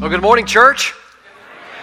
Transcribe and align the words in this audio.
Well, 0.00 0.08
good 0.08 0.22
morning, 0.22 0.46
church. 0.46 0.94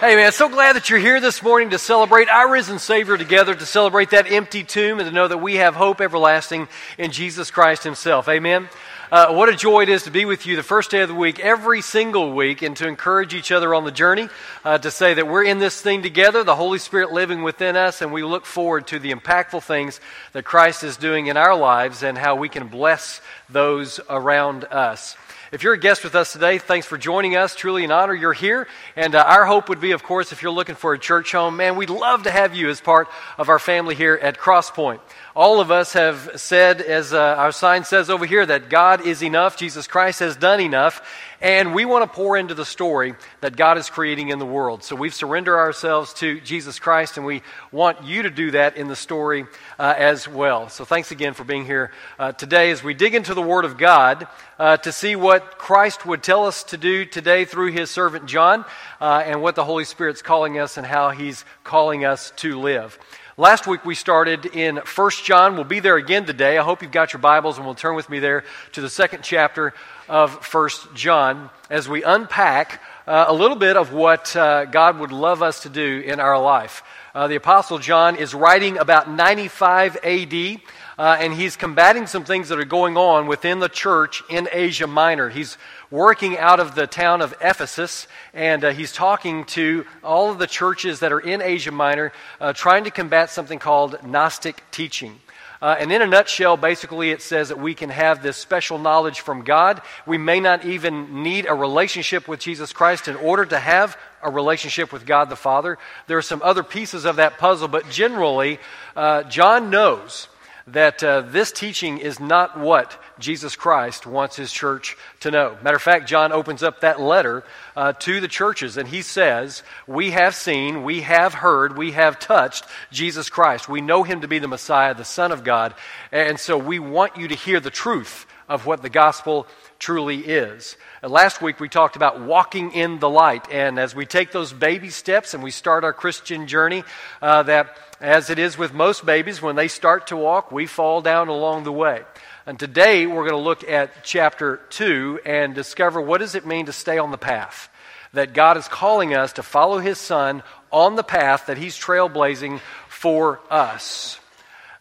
Hey, 0.00 0.16
man, 0.16 0.32
so 0.32 0.48
glad 0.48 0.74
that 0.74 0.90
you're 0.90 0.98
here 0.98 1.20
this 1.20 1.40
morning 1.40 1.70
to 1.70 1.78
celebrate 1.78 2.28
our 2.28 2.50
risen 2.50 2.80
Savior 2.80 3.16
together, 3.16 3.54
to 3.54 3.64
celebrate 3.64 4.10
that 4.10 4.28
empty 4.32 4.64
tomb, 4.64 4.98
and 4.98 5.08
to 5.08 5.14
know 5.14 5.28
that 5.28 5.38
we 5.38 5.54
have 5.54 5.76
hope 5.76 6.00
everlasting 6.00 6.66
in 6.98 7.12
Jesus 7.12 7.52
Christ 7.52 7.84
Himself. 7.84 8.28
Amen. 8.28 8.68
Uh, 9.12 9.34
what 9.34 9.48
a 9.48 9.54
joy 9.54 9.82
it 9.82 9.88
is 9.88 10.02
to 10.02 10.10
be 10.10 10.24
with 10.24 10.46
you 10.46 10.56
the 10.56 10.64
first 10.64 10.90
day 10.90 11.02
of 11.02 11.08
the 11.08 11.14
week, 11.14 11.38
every 11.38 11.80
single 11.80 12.32
week, 12.32 12.60
and 12.62 12.76
to 12.78 12.88
encourage 12.88 13.34
each 13.34 13.52
other 13.52 13.72
on 13.72 13.84
the 13.84 13.92
journey, 13.92 14.28
uh, 14.64 14.78
to 14.78 14.90
say 14.90 15.14
that 15.14 15.28
we're 15.28 15.44
in 15.44 15.60
this 15.60 15.80
thing 15.80 16.02
together, 16.02 16.42
the 16.42 16.56
Holy 16.56 16.80
Spirit 16.80 17.12
living 17.12 17.44
within 17.44 17.76
us, 17.76 18.02
and 18.02 18.12
we 18.12 18.24
look 18.24 18.46
forward 18.46 18.88
to 18.88 18.98
the 18.98 19.12
impactful 19.12 19.62
things 19.62 20.00
that 20.32 20.44
Christ 20.44 20.82
is 20.82 20.96
doing 20.96 21.28
in 21.28 21.36
our 21.36 21.54
lives 21.54 22.02
and 22.02 22.18
how 22.18 22.34
we 22.34 22.48
can 22.48 22.66
bless 22.66 23.20
those 23.48 24.00
around 24.10 24.64
us. 24.64 25.16
If 25.50 25.62
you're 25.62 25.72
a 25.72 25.78
guest 25.78 26.04
with 26.04 26.14
us 26.14 26.34
today, 26.34 26.58
thanks 26.58 26.86
for 26.86 26.98
joining 26.98 27.34
us. 27.34 27.54
Truly 27.54 27.82
an 27.82 27.90
honor 27.90 28.12
you're 28.12 28.34
here. 28.34 28.68
And 28.96 29.14
uh, 29.14 29.24
our 29.26 29.46
hope 29.46 29.70
would 29.70 29.80
be, 29.80 29.92
of 29.92 30.02
course, 30.02 30.30
if 30.30 30.42
you're 30.42 30.52
looking 30.52 30.74
for 30.74 30.92
a 30.92 30.98
church 30.98 31.32
home, 31.32 31.56
man, 31.56 31.76
we'd 31.76 31.88
love 31.88 32.24
to 32.24 32.30
have 32.30 32.54
you 32.54 32.68
as 32.68 32.82
part 32.82 33.08
of 33.38 33.48
our 33.48 33.58
family 33.58 33.94
here 33.94 34.18
at 34.20 34.36
Crosspoint 34.36 35.00
all 35.38 35.60
of 35.60 35.70
us 35.70 35.92
have 35.92 36.32
said, 36.34 36.80
as 36.80 37.12
uh, 37.12 37.16
our 37.16 37.52
sign 37.52 37.84
says 37.84 38.10
over 38.10 38.26
here, 38.26 38.44
that 38.44 38.68
God 38.68 39.06
is 39.06 39.22
enough, 39.22 39.56
Jesus 39.56 39.86
Christ 39.86 40.18
has 40.18 40.36
done 40.36 40.60
enough, 40.60 41.00
and 41.40 41.72
we 41.72 41.84
want 41.84 42.02
to 42.02 42.14
pour 42.14 42.36
into 42.36 42.54
the 42.54 42.64
story 42.64 43.14
that 43.40 43.56
God 43.56 43.78
is 43.78 43.88
creating 43.88 44.30
in 44.30 44.38
the 44.38 44.46
world. 44.46 44.82
So 44.82 44.96
we've 44.96 45.14
surrendered 45.14 45.56
ourselves 45.56 46.12
to 46.14 46.40
Jesus 46.40 46.78
Christ, 46.78 47.16
and 47.16 47.24
we 47.24 47.42
want 47.70 48.02
you 48.02 48.22
to 48.22 48.30
do 48.30 48.50
that 48.52 48.76
in 48.76 48.88
the 48.88 48.96
story 48.96 49.46
uh, 49.78 49.94
as 49.96 50.26
well. 50.26 50.68
So 50.68 50.84
thanks 50.84 51.12
again 51.12 51.34
for 51.34 51.44
being 51.44 51.64
here 51.64 51.92
uh, 52.18 52.32
today 52.32 52.70
as 52.70 52.82
we 52.82 52.94
dig 52.94 53.14
into 53.14 53.34
the 53.34 53.42
Word 53.42 53.64
of 53.64 53.78
God 53.78 54.26
uh, 54.58 54.78
to 54.78 54.90
see 54.90 55.14
what 55.14 55.58
Christ 55.58 56.04
would 56.04 56.22
tell 56.22 56.46
us 56.46 56.64
to 56.64 56.76
do 56.76 57.04
today 57.04 57.44
through 57.44 57.70
His 57.70 57.90
servant 57.90 58.26
John, 58.26 58.64
uh, 59.00 59.22
and 59.24 59.40
what 59.40 59.54
the 59.54 59.64
Holy 59.64 59.84
Spirit's 59.84 60.22
calling 60.22 60.58
us 60.58 60.76
and 60.76 60.86
how 60.86 61.10
He's 61.10 61.44
calling 61.62 62.04
us 62.04 62.32
to 62.36 62.58
live. 62.58 62.98
Last 63.40 63.68
week 63.68 63.84
we 63.84 63.94
started 63.94 64.46
in 64.46 64.78
1 64.78 65.10
John. 65.22 65.54
We'll 65.54 65.62
be 65.62 65.78
there 65.78 65.94
again 65.94 66.24
today. 66.24 66.58
I 66.58 66.64
hope 66.64 66.82
you've 66.82 66.90
got 66.90 67.12
your 67.12 67.20
Bibles 67.20 67.56
and 67.56 67.64
we'll 67.64 67.76
turn 67.76 67.94
with 67.94 68.10
me 68.10 68.18
there 68.18 68.42
to 68.72 68.80
the 68.80 68.90
second 68.90 69.22
chapter 69.22 69.74
of 70.08 70.44
1 70.52 70.68
John 70.94 71.48
as 71.70 71.88
we 71.88 72.02
unpack 72.02 72.82
uh, 73.06 73.26
a 73.28 73.32
little 73.32 73.56
bit 73.56 73.76
of 73.76 73.92
what 73.92 74.34
uh, 74.34 74.64
God 74.64 74.98
would 74.98 75.12
love 75.12 75.40
us 75.40 75.62
to 75.62 75.68
do 75.68 76.02
in 76.04 76.18
our 76.18 76.36
life. 76.36 76.82
Uh, 77.14 77.28
the 77.28 77.36
Apostle 77.36 77.78
John 77.78 78.16
is 78.16 78.34
writing 78.34 78.76
about 78.76 79.08
95 79.08 79.98
AD. 80.02 80.60
Uh, 80.98 81.16
and 81.20 81.32
he's 81.32 81.56
combating 81.56 82.08
some 82.08 82.24
things 82.24 82.48
that 82.48 82.58
are 82.58 82.64
going 82.64 82.96
on 82.96 83.28
within 83.28 83.60
the 83.60 83.68
church 83.68 84.20
in 84.28 84.48
Asia 84.50 84.88
Minor. 84.88 85.28
He's 85.28 85.56
working 85.92 86.36
out 86.36 86.58
of 86.58 86.74
the 86.74 86.88
town 86.88 87.22
of 87.22 87.32
Ephesus, 87.40 88.08
and 88.34 88.64
uh, 88.64 88.72
he's 88.72 88.92
talking 88.92 89.44
to 89.44 89.86
all 90.02 90.32
of 90.32 90.38
the 90.38 90.48
churches 90.48 90.98
that 90.98 91.12
are 91.12 91.20
in 91.20 91.40
Asia 91.40 91.70
Minor, 91.70 92.12
uh, 92.40 92.52
trying 92.52 92.82
to 92.82 92.90
combat 92.90 93.30
something 93.30 93.60
called 93.60 94.02
Gnostic 94.04 94.64
teaching. 94.72 95.20
Uh, 95.62 95.76
and 95.78 95.92
in 95.92 96.02
a 96.02 96.06
nutshell, 96.06 96.56
basically, 96.56 97.10
it 97.10 97.22
says 97.22 97.48
that 97.48 97.60
we 97.60 97.74
can 97.74 97.90
have 97.90 98.20
this 98.20 98.36
special 98.36 98.78
knowledge 98.78 99.20
from 99.20 99.42
God. 99.42 99.82
We 100.04 100.18
may 100.18 100.40
not 100.40 100.64
even 100.64 101.22
need 101.22 101.46
a 101.46 101.54
relationship 101.54 102.26
with 102.26 102.40
Jesus 102.40 102.72
Christ 102.72 103.06
in 103.06 103.14
order 103.14 103.44
to 103.46 103.58
have 103.58 103.96
a 104.20 104.30
relationship 104.30 104.92
with 104.92 105.06
God 105.06 105.30
the 105.30 105.36
Father. 105.36 105.78
There 106.08 106.18
are 106.18 106.22
some 106.22 106.42
other 106.42 106.64
pieces 106.64 107.04
of 107.04 107.16
that 107.16 107.38
puzzle, 107.38 107.68
but 107.68 107.88
generally, 107.88 108.58
uh, 108.96 109.22
John 109.24 109.70
knows 109.70 110.28
that 110.72 111.02
uh, 111.02 111.22
this 111.22 111.52
teaching 111.52 111.98
is 111.98 112.20
not 112.20 112.58
what 112.58 113.00
Jesus 113.18 113.56
Christ 113.56 114.06
wants 114.06 114.36
his 114.36 114.52
church 114.52 114.96
to 115.20 115.30
know. 115.30 115.56
Matter 115.62 115.76
of 115.76 115.82
fact, 115.82 116.08
John 116.08 116.32
opens 116.32 116.62
up 116.62 116.80
that 116.80 117.00
letter 117.00 117.44
uh, 117.76 117.92
to 117.94 118.20
the 118.20 118.28
churches 118.28 118.76
and 118.76 118.88
he 118.88 119.02
says, 119.02 119.62
We 119.86 120.10
have 120.10 120.34
seen, 120.34 120.84
we 120.84 121.02
have 121.02 121.34
heard, 121.34 121.76
we 121.76 121.92
have 121.92 122.18
touched 122.18 122.64
Jesus 122.90 123.30
Christ. 123.30 123.68
We 123.68 123.80
know 123.80 124.02
him 124.02 124.20
to 124.20 124.28
be 124.28 124.38
the 124.38 124.48
Messiah, 124.48 124.94
the 124.94 125.04
Son 125.04 125.32
of 125.32 125.44
God. 125.44 125.74
And 126.12 126.38
so 126.38 126.58
we 126.58 126.78
want 126.78 127.16
you 127.16 127.28
to 127.28 127.34
hear 127.34 127.60
the 127.60 127.70
truth 127.70 128.26
of 128.48 128.66
what 128.66 128.82
the 128.82 128.88
gospel 128.88 129.46
truly 129.78 130.18
is. 130.18 130.76
Uh, 131.02 131.08
last 131.08 131.42
week 131.42 131.60
we 131.60 131.68
talked 131.68 131.96
about 131.96 132.20
walking 132.20 132.72
in 132.72 132.98
the 132.98 133.08
light. 133.08 133.50
And 133.50 133.78
as 133.78 133.94
we 133.94 134.06
take 134.06 134.32
those 134.32 134.52
baby 134.52 134.90
steps 134.90 135.34
and 135.34 135.42
we 135.42 135.50
start 135.50 135.84
our 135.84 135.92
Christian 135.92 136.46
journey, 136.46 136.84
uh, 137.20 137.42
that 137.44 137.76
as 138.00 138.30
it 138.30 138.38
is 138.38 138.56
with 138.56 138.72
most 138.72 139.04
babies, 139.04 139.42
when 139.42 139.56
they 139.56 139.68
start 139.68 140.08
to 140.08 140.16
walk, 140.16 140.50
we 140.50 140.66
fall 140.66 141.00
down 141.00 141.28
along 141.28 141.64
the 141.64 141.72
way. 141.72 142.02
And 142.46 142.58
today 142.58 143.06
we're 143.06 143.28
going 143.28 143.32
to 143.32 143.36
look 143.36 143.68
at 143.68 144.04
chapter 144.04 144.60
2 144.70 145.20
and 145.26 145.54
discover 145.54 146.00
what 146.00 146.18
does 146.18 146.34
it 146.34 146.46
mean 146.46 146.66
to 146.66 146.72
stay 146.72 146.98
on 146.98 147.10
the 147.10 147.18
path. 147.18 147.68
That 148.14 148.32
God 148.32 148.56
is 148.56 148.68
calling 148.68 149.14
us 149.14 149.34
to 149.34 149.42
follow 149.42 149.80
His 149.80 149.98
Son 149.98 150.42
on 150.72 150.96
the 150.96 151.02
path 151.02 151.46
that 151.46 151.58
He's 151.58 151.78
trailblazing 151.78 152.60
for 152.88 153.40
us. 153.50 154.18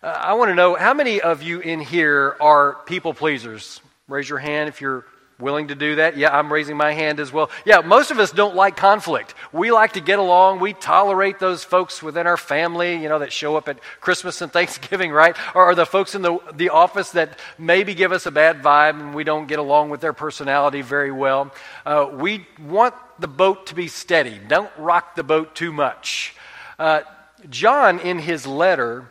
Uh, 0.03 0.07
I 0.07 0.33
want 0.33 0.49
to 0.49 0.55
know 0.55 0.75
how 0.75 0.93
many 0.93 1.21
of 1.21 1.41
you 1.41 1.59
in 1.59 1.79
here 1.79 2.37
are 2.39 2.75
people 2.85 3.13
pleasers? 3.13 3.81
Raise 4.07 4.29
your 4.29 4.37
hand 4.37 4.69
if 4.69 4.79
you're 4.79 5.05
willing 5.39 5.69
to 5.69 5.75
do 5.75 5.95
that? 5.95 6.17
Yeah, 6.17 6.37
I'm 6.37 6.51
raising 6.51 6.77
my 6.77 6.93
hand 6.93 7.19
as 7.19 7.31
well. 7.31 7.49
Yeah, 7.65 7.81
most 7.81 8.11
of 8.11 8.19
us 8.19 8.31
don't 8.31 8.55
like 8.55 8.75
conflict. 8.75 9.33
We 9.51 9.71
like 9.71 9.93
to 9.93 9.99
get 9.99 10.19
along. 10.19 10.59
We 10.59 10.73
tolerate 10.73 11.39
those 11.39 11.63
folks 11.63 12.01
within 12.03 12.27
our 12.27 12.37
family, 12.37 12.95
you 13.01 13.09
know, 13.09 13.19
that 13.19 13.31
show 13.31 13.55
up 13.55 13.67
at 13.67 13.79
Christmas 13.99 14.41
and 14.41 14.51
Thanksgiving, 14.57 15.11
right? 15.11 15.35
Or, 15.55 15.73
the 15.73 15.85
folks 15.85 16.15
in 16.15 16.21
the, 16.21 16.39
the 16.53 16.69
office 16.69 17.11
that 17.11 17.37
maybe 17.57 17.93
give 17.93 18.11
us 18.11 18.25
a 18.25 18.31
bad 18.31 18.63
vibe 18.63 18.99
and 18.99 19.13
we 19.13 19.23
don't 19.23 19.47
get 19.47 19.59
along 19.59 19.89
with 19.89 20.01
their 20.01 20.13
personality 20.13 20.81
very 20.81 21.11
well. 21.11 21.53
Uh, 21.85 22.09
we 22.11 22.47
want 22.59 22.95
the 23.19 23.27
boat 23.27 23.67
to 23.67 23.75
be 23.75 23.87
steady. 23.87 24.39
Don't 24.47 24.71
rock 24.77 25.15
the 25.15 25.23
boat 25.23 25.53
too 25.53 25.71
much. 25.71 26.35
Uh, 26.79 27.01
John, 27.49 27.99
in 27.99 28.17
his 28.17 28.47
letter, 28.47 29.09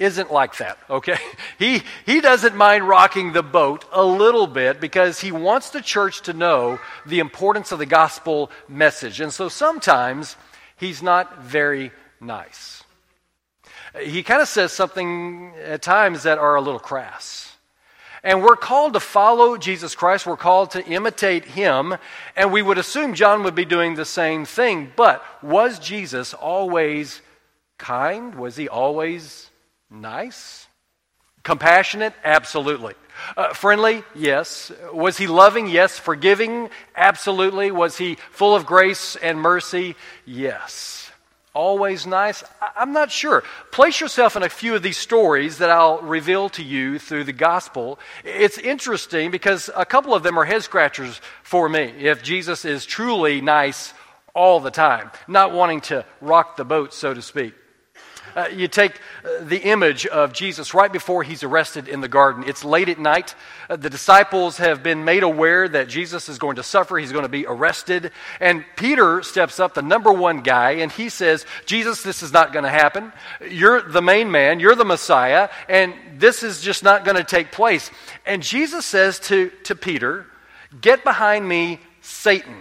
isn't 0.00 0.32
like 0.32 0.56
that, 0.56 0.78
okay? 0.88 1.18
He, 1.58 1.82
he 2.06 2.22
doesn't 2.22 2.56
mind 2.56 2.88
rocking 2.88 3.32
the 3.32 3.42
boat 3.42 3.84
a 3.92 4.02
little 4.02 4.46
bit 4.46 4.80
because 4.80 5.20
he 5.20 5.30
wants 5.30 5.68
the 5.68 5.82
church 5.82 6.22
to 6.22 6.32
know 6.32 6.80
the 7.04 7.18
importance 7.18 7.70
of 7.70 7.78
the 7.78 7.84
gospel 7.84 8.50
message. 8.66 9.20
And 9.20 9.30
so 9.30 9.50
sometimes 9.50 10.36
he's 10.76 11.02
not 11.02 11.42
very 11.42 11.92
nice. 12.18 12.82
He 14.02 14.22
kind 14.22 14.40
of 14.40 14.48
says 14.48 14.72
something 14.72 15.52
at 15.62 15.82
times 15.82 16.22
that 16.22 16.38
are 16.38 16.54
a 16.54 16.62
little 16.62 16.80
crass. 16.80 17.54
And 18.22 18.42
we're 18.42 18.56
called 18.56 18.94
to 18.94 19.00
follow 19.00 19.58
Jesus 19.58 19.94
Christ. 19.94 20.26
We're 20.26 20.38
called 20.38 20.70
to 20.70 20.86
imitate 20.86 21.44
him. 21.44 21.96
And 22.36 22.52
we 22.52 22.62
would 22.62 22.78
assume 22.78 23.12
John 23.12 23.42
would 23.42 23.54
be 23.54 23.66
doing 23.66 23.96
the 23.96 24.06
same 24.06 24.46
thing. 24.46 24.92
But 24.96 25.22
was 25.42 25.78
Jesus 25.78 26.32
always 26.32 27.20
kind? 27.76 28.34
Was 28.34 28.56
he 28.56 28.66
always 28.66 29.49
Nice? 29.90 30.68
Compassionate? 31.42 32.12
Absolutely. 32.22 32.94
Uh, 33.36 33.52
friendly? 33.54 34.04
Yes. 34.14 34.70
Was 34.92 35.18
he 35.18 35.26
loving? 35.26 35.68
Yes. 35.68 35.98
Forgiving? 35.98 36.70
Absolutely. 36.94 37.70
Was 37.70 37.98
he 37.98 38.16
full 38.30 38.54
of 38.54 38.66
grace 38.66 39.16
and 39.16 39.40
mercy? 39.40 39.96
Yes. 40.24 41.10
Always 41.52 42.06
nice? 42.06 42.44
I- 42.62 42.70
I'm 42.76 42.92
not 42.92 43.10
sure. 43.10 43.42
Place 43.72 44.00
yourself 44.00 44.36
in 44.36 44.42
a 44.44 44.48
few 44.48 44.74
of 44.76 44.82
these 44.82 44.98
stories 44.98 45.58
that 45.58 45.70
I'll 45.70 45.98
reveal 46.00 46.48
to 46.50 46.62
you 46.62 46.98
through 46.98 47.24
the 47.24 47.32
gospel. 47.32 47.98
It's 48.22 48.58
interesting 48.58 49.30
because 49.30 49.68
a 49.74 49.84
couple 49.84 50.14
of 50.14 50.22
them 50.22 50.38
are 50.38 50.44
head 50.44 50.62
scratchers 50.62 51.20
for 51.42 51.68
me. 51.68 51.92
If 51.98 52.22
Jesus 52.22 52.64
is 52.64 52.86
truly 52.86 53.40
nice 53.40 53.92
all 54.34 54.60
the 54.60 54.70
time, 54.70 55.10
not 55.26 55.52
wanting 55.52 55.80
to 55.82 56.04
rock 56.20 56.56
the 56.56 56.64
boat, 56.64 56.94
so 56.94 57.12
to 57.12 57.20
speak. 57.22 57.54
Uh, 58.34 58.48
you 58.52 58.68
take 58.68 59.00
uh, 59.24 59.42
the 59.42 59.58
image 59.58 60.06
of 60.06 60.32
Jesus 60.32 60.74
right 60.74 60.92
before 60.92 61.22
he's 61.22 61.42
arrested 61.42 61.88
in 61.88 62.00
the 62.00 62.08
garden. 62.08 62.44
It's 62.46 62.64
late 62.64 62.88
at 62.88 62.98
night. 62.98 63.34
Uh, 63.68 63.76
the 63.76 63.90
disciples 63.90 64.56
have 64.58 64.82
been 64.82 65.04
made 65.04 65.22
aware 65.22 65.68
that 65.68 65.88
Jesus 65.88 66.28
is 66.28 66.38
going 66.38 66.56
to 66.56 66.62
suffer. 66.62 66.98
He's 66.98 67.12
going 67.12 67.24
to 67.24 67.28
be 67.28 67.46
arrested. 67.46 68.12
And 68.40 68.64
Peter 68.76 69.22
steps 69.22 69.60
up, 69.60 69.74
the 69.74 69.82
number 69.82 70.12
one 70.12 70.42
guy, 70.42 70.72
and 70.72 70.90
he 70.90 71.08
says, 71.08 71.46
Jesus, 71.66 72.02
this 72.02 72.22
is 72.22 72.32
not 72.32 72.52
going 72.52 72.64
to 72.64 72.70
happen. 72.70 73.12
You're 73.48 73.82
the 73.82 74.02
main 74.02 74.30
man. 74.30 74.60
You're 74.60 74.74
the 74.74 74.84
Messiah. 74.84 75.48
And 75.68 75.94
this 76.18 76.42
is 76.42 76.60
just 76.60 76.82
not 76.82 77.04
going 77.04 77.16
to 77.16 77.24
take 77.24 77.52
place. 77.52 77.90
And 78.26 78.42
Jesus 78.42 78.86
says 78.86 79.18
to, 79.20 79.50
to 79.64 79.74
Peter, 79.74 80.26
Get 80.80 81.02
behind 81.02 81.48
me, 81.48 81.80
Satan. 82.00 82.54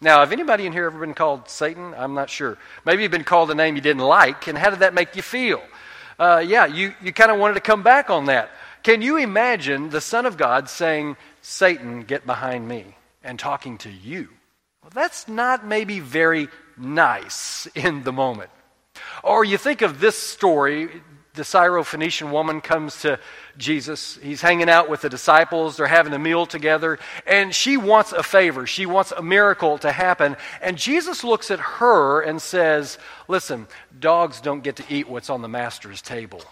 Now, 0.00 0.20
have 0.20 0.30
anybody 0.30 0.64
in 0.64 0.72
here 0.72 0.86
ever 0.86 1.00
been 1.00 1.14
called 1.14 1.48
Satan? 1.48 1.92
I'm 1.96 2.14
not 2.14 2.30
sure. 2.30 2.56
Maybe 2.84 3.02
you've 3.02 3.10
been 3.10 3.24
called 3.24 3.50
a 3.50 3.54
name 3.54 3.74
you 3.74 3.80
didn't 3.82 4.02
like, 4.02 4.46
and 4.46 4.56
how 4.56 4.70
did 4.70 4.78
that 4.80 4.94
make 4.94 5.16
you 5.16 5.22
feel? 5.22 5.60
Uh, 6.18 6.42
yeah, 6.46 6.66
you, 6.66 6.94
you 7.02 7.12
kind 7.12 7.32
of 7.32 7.38
wanted 7.38 7.54
to 7.54 7.60
come 7.60 7.82
back 7.82 8.08
on 8.08 8.26
that. 8.26 8.50
Can 8.84 9.02
you 9.02 9.16
imagine 9.16 9.90
the 9.90 10.00
Son 10.00 10.24
of 10.24 10.36
God 10.36 10.68
saying, 10.68 11.16
Satan, 11.42 12.02
get 12.02 12.26
behind 12.26 12.68
me, 12.68 12.96
and 13.24 13.40
talking 13.40 13.76
to 13.78 13.90
you? 13.90 14.28
Well, 14.82 14.92
that's 14.94 15.26
not 15.26 15.66
maybe 15.66 15.98
very 15.98 16.48
nice 16.76 17.66
in 17.74 18.04
the 18.04 18.12
moment. 18.12 18.50
Or 19.24 19.44
you 19.44 19.58
think 19.58 19.82
of 19.82 19.98
this 19.98 20.16
story 20.16 20.90
the 21.38 21.44
Syrophoenician 21.44 22.30
woman 22.30 22.60
comes 22.60 23.00
to 23.02 23.18
Jesus. 23.56 24.18
He's 24.20 24.42
hanging 24.42 24.68
out 24.68 24.90
with 24.90 25.00
the 25.00 25.08
disciples. 25.08 25.76
They're 25.76 25.86
having 25.86 26.12
a 26.12 26.18
meal 26.18 26.44
together. 26.44 26.98
And 27.26 27.54
she 27.54 27.78
wants 27.78 28.12
a 28.12 28.22
favor. 28.22 28.66
She 28.66 28.84
wants 28.84 29.12
a 29.12 29.22
miracle 29.22 29.78
to 29.78 29.90
happen. 29.90 30.36
And 30.60 30.76
Jesus 30.76 31.24
looks 31.24 31.50
at 31.50 31.60
her 31.60 32.20
and 32.20 32.42
says, 32.42 32.98
Listen, 33.28 33.68
dogs 33.98 34.40
don't 34.40 34.62
get 34.62 34.76
to 34.76 34.84
eat 34.90 35.08
what's 35.08 35.30
on 35.30 35.40
the 35.40 35.48
master's 35.48 36.02
table. 36.02 36.42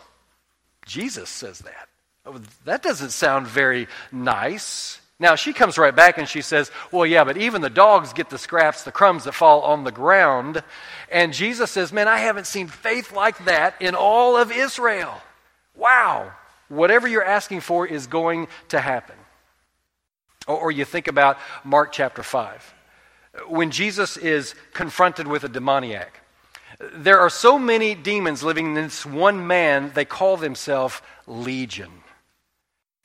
Jesus 0.86 1.28
says 1.28 1.58
that. 1.60 1.88
Oh, 2.24 2.40
that 2.64 2.82
doesn't 2.82 3.10
sound 3.10 3.46
very 3.46 3.88
nice. 4.10 5.00
Now, 5.18 5.34
she 5.34 5.54
comes 5.54 5.78
right 5.78 5.96
back 5.96 6.18
and 6.18 6.28
she 6.28 6.42
says, 6.42 6.70
Well, 6.92 7.06
yeah, 7.06 7.24
but 7.24 7.38
even 7.38 7.62
the 7.62 7.70
dogs 7.70 8.12
get 8.12 8.28
the 8.28 8.38
scraps, 8.38 8.84
the 8.84 8.92
crumbs 8.92 9.24
that 9.24 9.32
fall 9.32 9.62
on 9.62 9.84
the 9.84 9.92
ground. 9.92 10.62
And 11.10 11.32
Jesus 11.32 11.70
says, 11.70 11.92
Man, 11.92 12.06
I 12.06 12.18
haven't 12.18 12.46
seen 12.46 12.68
faith 12.68 13.12
like 13.12 13.44
that 13.46 13.80
in 13.80 13.94
all 13.94 14.36
of 14.36 14.52
Israel. 14.52 15.14
Wow. 15.74 16.32
Whatever 16.68 17.08
you're 17.08 17.24
asking 17.24 17.60
for 17.60 17.86
is 17.86 18.06
going 18.06 18.48
to 18.68 18.80
happen. 18.80 19.16
Or, 20.46 20.56
or 20.56 20.70
you 20.70 20.84
think 20.84 21.08
about 21.08 21.38
Mark 21.64 21.92
chapter 21.92 22.22
5. 22.22 22.74
When 23.48 23.70
Jesus 23.70 24.16
is 24.18 24.54
confronted 24.74 25.26
with 25.26 25.44
a 25.44 25.48
demoniac, 25.48 26.20
there 26.78 27.20
are 27.20 27.30
so 27.30 27.58
many 27.58 27.94
demons 27.94 28.42
living 28.42 28.66
in 28.66 28.74
this 28.74 29.06
one 29.06 29.46
man, 29.46 29.92
they 29.94 30.04
call 30.04 30.36
themselves 30.36 31.00
Legion. 31.26 31.90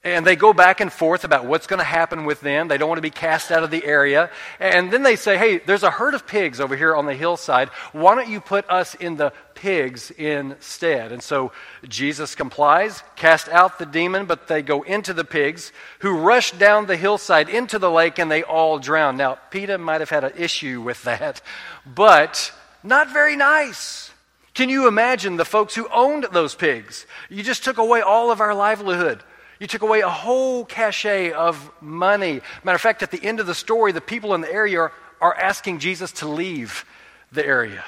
And 0.04 0.26
they 0.26 0.36
go 0.36 0.52
back 0.52 0.82
and 0.82 0.92
forth 0.92 1.24
about 1.24 1.46
what's 1.46 1.68
going 1.68 1.78
to 1.78 1.84
happen 1.84 2.26
with 2.26 2.42
them. 2.42 2.68
They 2.68 2.80
don't 2.80 2.90
want 2.90 2.98
to 2.98 3.04
be 3.04 3.12
cast 3.12 3.52
out 3.52 3.64
of 3.64 3.70
the 3.70 3.86
area. 3.86 4.32
And 4.60 4.92
then 4.92 5.04
they 5.04 5.16
say, 5.16 5.38
hey, 5.38 5.60
there's 5.60 5.84
a 5.84 5.92
herd 5.92 6.16
of 6.16 6.26
pigs 6.26 6.60
over 6.60 6.76
here 6.76 6.96
on 6.96 7.06
the 7.06 7.14
hillside. 7.14 7.70
Why 7.92 8.16
don't 8.16 8.28
you 8.28 8.42
put 8.42 8.68
us 8.68 8.96
in 8.96 9.18
the 9.18 9.32
pigs 9.54 10.10
instead? 10.10 11.12
And 11.12 11.22
so 11.22 11.52
Jesus 11.88 12.34
complies, 12.34 13.04
cast 13.16 13.48
out 13.50 13.78
the 13.78 13.86
demon, 13.86 14.26
but 14.26 14.48
they 14.48 14.64
go 14.64 14.82
into 14.82 15.14
the 15.14 15.24
pigs, 15.24 15.72
who 16.00 16.18
rush 16.18 16.52
down 16.54 16.88
the 16.88 16.98
hillside 16.98 17.48
into 17.48 17.78
the 17.78 17.92
lake, 17.92 18.18
and 18.18 18.32
they 18.32 18.42
all 18.42 18.80
drown. 18.80 19.18
Now, 19.18 19.38
Peter 19.52 19.78
might 19.78 20.02
have 20.02 20.10
had 20.10 20.24
an 20.24 20.34
issue 20.36 20.82
with 20.82 21.04
that, 21.04 21.44
but 21.86 22.52
not 22.82 23.14
very 23.14 23.36
nice. 23.36 24.10
Can 24.56 24.68
you 24.68 24.88
imagine 24.88 25.38
the 25.38 25.46
folks 25.46 25.76
who 25.76 25.88
owned 25.94 26.26
those 26.32 26.56
pigs? 26.56 27.06
You 27.30 27.44
just 27.44 27.64
took 27.64 27.78
away 27.78 28.02
all 28.02 28.32
of 28.32 28.42
our 28.42 28.56
livelihood. 28.56 29.22
You 29.62 29.68
took 29.68 29.84
away 29.84 30.00
a 30.00 30.10
whole 30.10 30.66
cachet 30.66 31.34
of 31.34 31.72
money. 31.82 32.42
Matter 32.64 32.76
of 32.76 32.82
fact, 32.82 33.04
at 33.04 33.12
the 33.12 33.24
end 33.24 33.40
of 33.40 33.46
the 33.46 33.54
story, 33.54 33.92
the 33.92 34.02
people 34.02 34.34
in 34.34 34.42
the 34.42 34.52
area 34.52 34.80
are, 34.80 34.92
are 35.22 35.36
asking 35.36 35.78
Jesus 35.78 36.12
to 36.14 36.28
leave 36.28 36.84
the 37.32 37.46
area. 37.46 37.84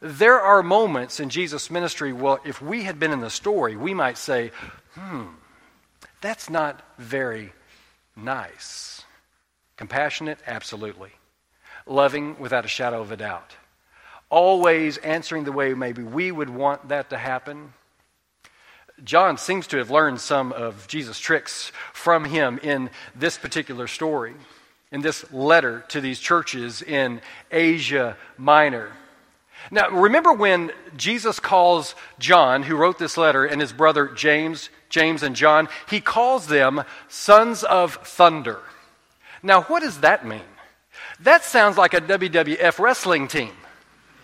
There 0.00 0.40
are 0.40 0.62
moments 0.62 1.20
in 1.20 1.28
Jesus' 1.28 1.70
ministry, 1.70 2.14
well, 2.14 2.38
if 2.42 2.62
we 2.62 2.84
had 2.84 2.98
been 2.98 3.12
in 3.12 3.20
the 3.20 3.28
story, 3.28 3.76
we 3.76 3.92
might 3.92 4.16
say, 4.16 4.50
hmm, 4.94 5.24
that's 6.22 6.48
not 6.48 6.80
very 6.96 7.52
nice. 8.16 9.04
Compassionate? 9.76 10.38
Absolutely. 10.46 11.10
Loving? 11.84 12.38
Without 12.38 12.64
a 12.64 12.68
shadow 12.68 13.02
of 13.02 13.12
a 13.12 13.16
doubt. 13.18 13.54
Always 14.30 14.96
answering 14.96 15.44
the 15.44 15.52
way 15.52 15.74
maybe 15.74 16.02
we 16.02 16.32
would 16.32 16.48
want 16.48 16.88
that 16.88 17.10
to 17.10 17.18
happen? 17.18 17.74
John 19.04 19.36
seems 19.36 19.66
to 19.68 19.76
have 19.76 19.90
learned 19.90 20.20
some 20.20 20.52
of 20.52 20.88
Jesus' 20.88 21.18
tricks 21.18 21.70
from 21.92 22.24
him 22.24 22.58
in 22.62 22.88
this 23.14 23.36
particular 23.36 23.86
story, 23.86 24.34
in 24.90 25.02
this 25.02 25.30
letter 25.32 25.84
to 25.88 26.00
these 26.00 26.18
churches 26.18 26.80
in 26.80 27.20
Asia 27.50 28.16
Minor. 28.38 28.92
Now, 29.70 29.90
remember 29.90 30.32
when 30.32 30.72
Jesus 30.96 31.40
calls 31.40 31.94
John, 32.18 32.62
who 32.62 32.76
wrote 32.76 32.98
this 32.98 33.16
letter, 33.16 33.44
and 33.44 33.60
his 33.60 33.72
brother 33.72 34.06
James, 34.08 34.70
James 34.88 35.22
and 35.22 35.36
John, 35.36 35.68
he 35.90 36.00
calls 36.00 36.46
them 36.46 36.82
sons 37.08 37.64
of 37.64 37.96
thunder. 37.96 38.60
Now, 39.42 39.62
what 39.62 39.82
does 39.82 40.00
that 40.00 40.26
mean? 40.26 40.40
That 41.20 41.44
sounds 41.44 41.76
like 41.76 41.94
a 41.94 42.00
WWF 42.00 42.78
wrestling 42.78 43.28
team, 43.28 43.52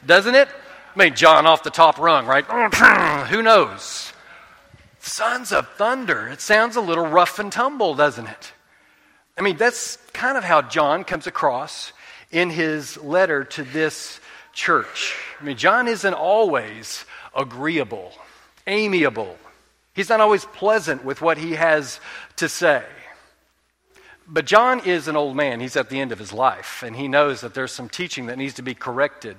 doesn't 0.07 0.35
it? 0.35 0.49
I 0.95 0.99
mean, 0.99 1.15
John 1.15 1.47
off 1.47 1.63
the 1.63 1.71
top 1.71 1.99
rung, 1.99 2.27
right? 2.27 2.45
Who 3.29 3.43
knows? 3.43 4.12
Sons 5.05 5.51
of 5.51 5.69
thunder. 5.71 6.29
It 6.29 6.41
sounds 6.41 6.77
a 6.77 6.81
little 6.81 7.07
rough 7.07 7.41
and 7.41 7.51
tumble, 7.51 7.95
doesn't 7.95 8.29
it? 8.29 8.53
I 9.37 9.43
mean, 9.43 9.57
that's 9.57 9.97
kind 10.13 10.39
of 10.39 10.45
how 10.45 10.63
John 10.63 11.03
comes 11.03 11.27
across 11.27 11.93
in 12.31 12.51
his 12.51 12.97
letter 12.99 13.43
to 13.43 13.65
this 13.65 14.21
church. 14.53 15.17
I 15.41 15.45
mean, 15.45 15.57
John 15.57 15.89
isn't 15.89 16.15
always 16.15 17.05
agreeable, 17.35 18.13
amiable. 18.69 19.37
He's 19.93 20.09
not 20.09 20.21
always 20.21 20.45
pleasant 20.45 21.05
with 21.05 21.21
what 21.21 21.37
he 21.37 21.55
has 21.55 21.99
to 22.37 22.49
say. 22.49 22.85
But 24.29 24.47
John 24.47 24.87
is 24.87 25.09
an 25.09 25.17
old 25.17 25.35
man. 25.35 25.59
He's 25.59 25.77
at 25.77 25.91
the 25.91 25.99
end 25.99 26.13
of 26.13 26.21
his 26.21 26.33
life, 26.33 26.85
and 26.85 26.95
he 26.95 27.09
knows 27.09 27.41
that 27.41 27.55
there's 27.55 27.73
some 27.73 27.89
teaching 27.89 28.27
that 28.27 28.39
needs 28.39 28.55
to 28.55 28.63
be 28.63 28.75
corrected. 28.75 29.37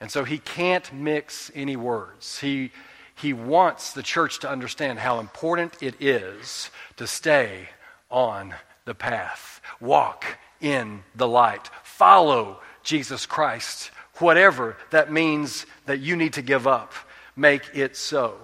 And 0.00 0.10
so 0.10 0.24
he 0.24 0.38
can't 0.38 0.90
mix 0.94 1.50
any 1.54 1.76
words. 1.76 2.38
He 2.38 2.72
he 3.18 3.32
wants 3.32 3.92
the 3.92 4.02
church 4.02 4.40
to 4.40 4.50
understand 4.50 4.98
how 4.98 5.18
important 5.18 5.82
it 5.82 5.94
is 6.00 6.70
to 6.96 7.06
stay 7.06 7.68
on 8.10 8.54
the 8.84 8.94
path, 8.94 9.60
walk 9.80 10.24
in 10.60 11.02
the 11.14 11.28
light, 11.28 11.68
follow 11.82 12.60
Jesus 12.82 13.26
Christ. 13.26 13.90
Whatever 14.18 14.76
that 14.90 15.12
means 15.12 15.66
that 15.86 16.00
you 16.00 16.16
need 16.16 16.34
to 16.34 16.42
give 16.42 16.66
up, 16.66 16.92
make 17.36 17.62
it 17.74 17.96
so. 17.96 18.36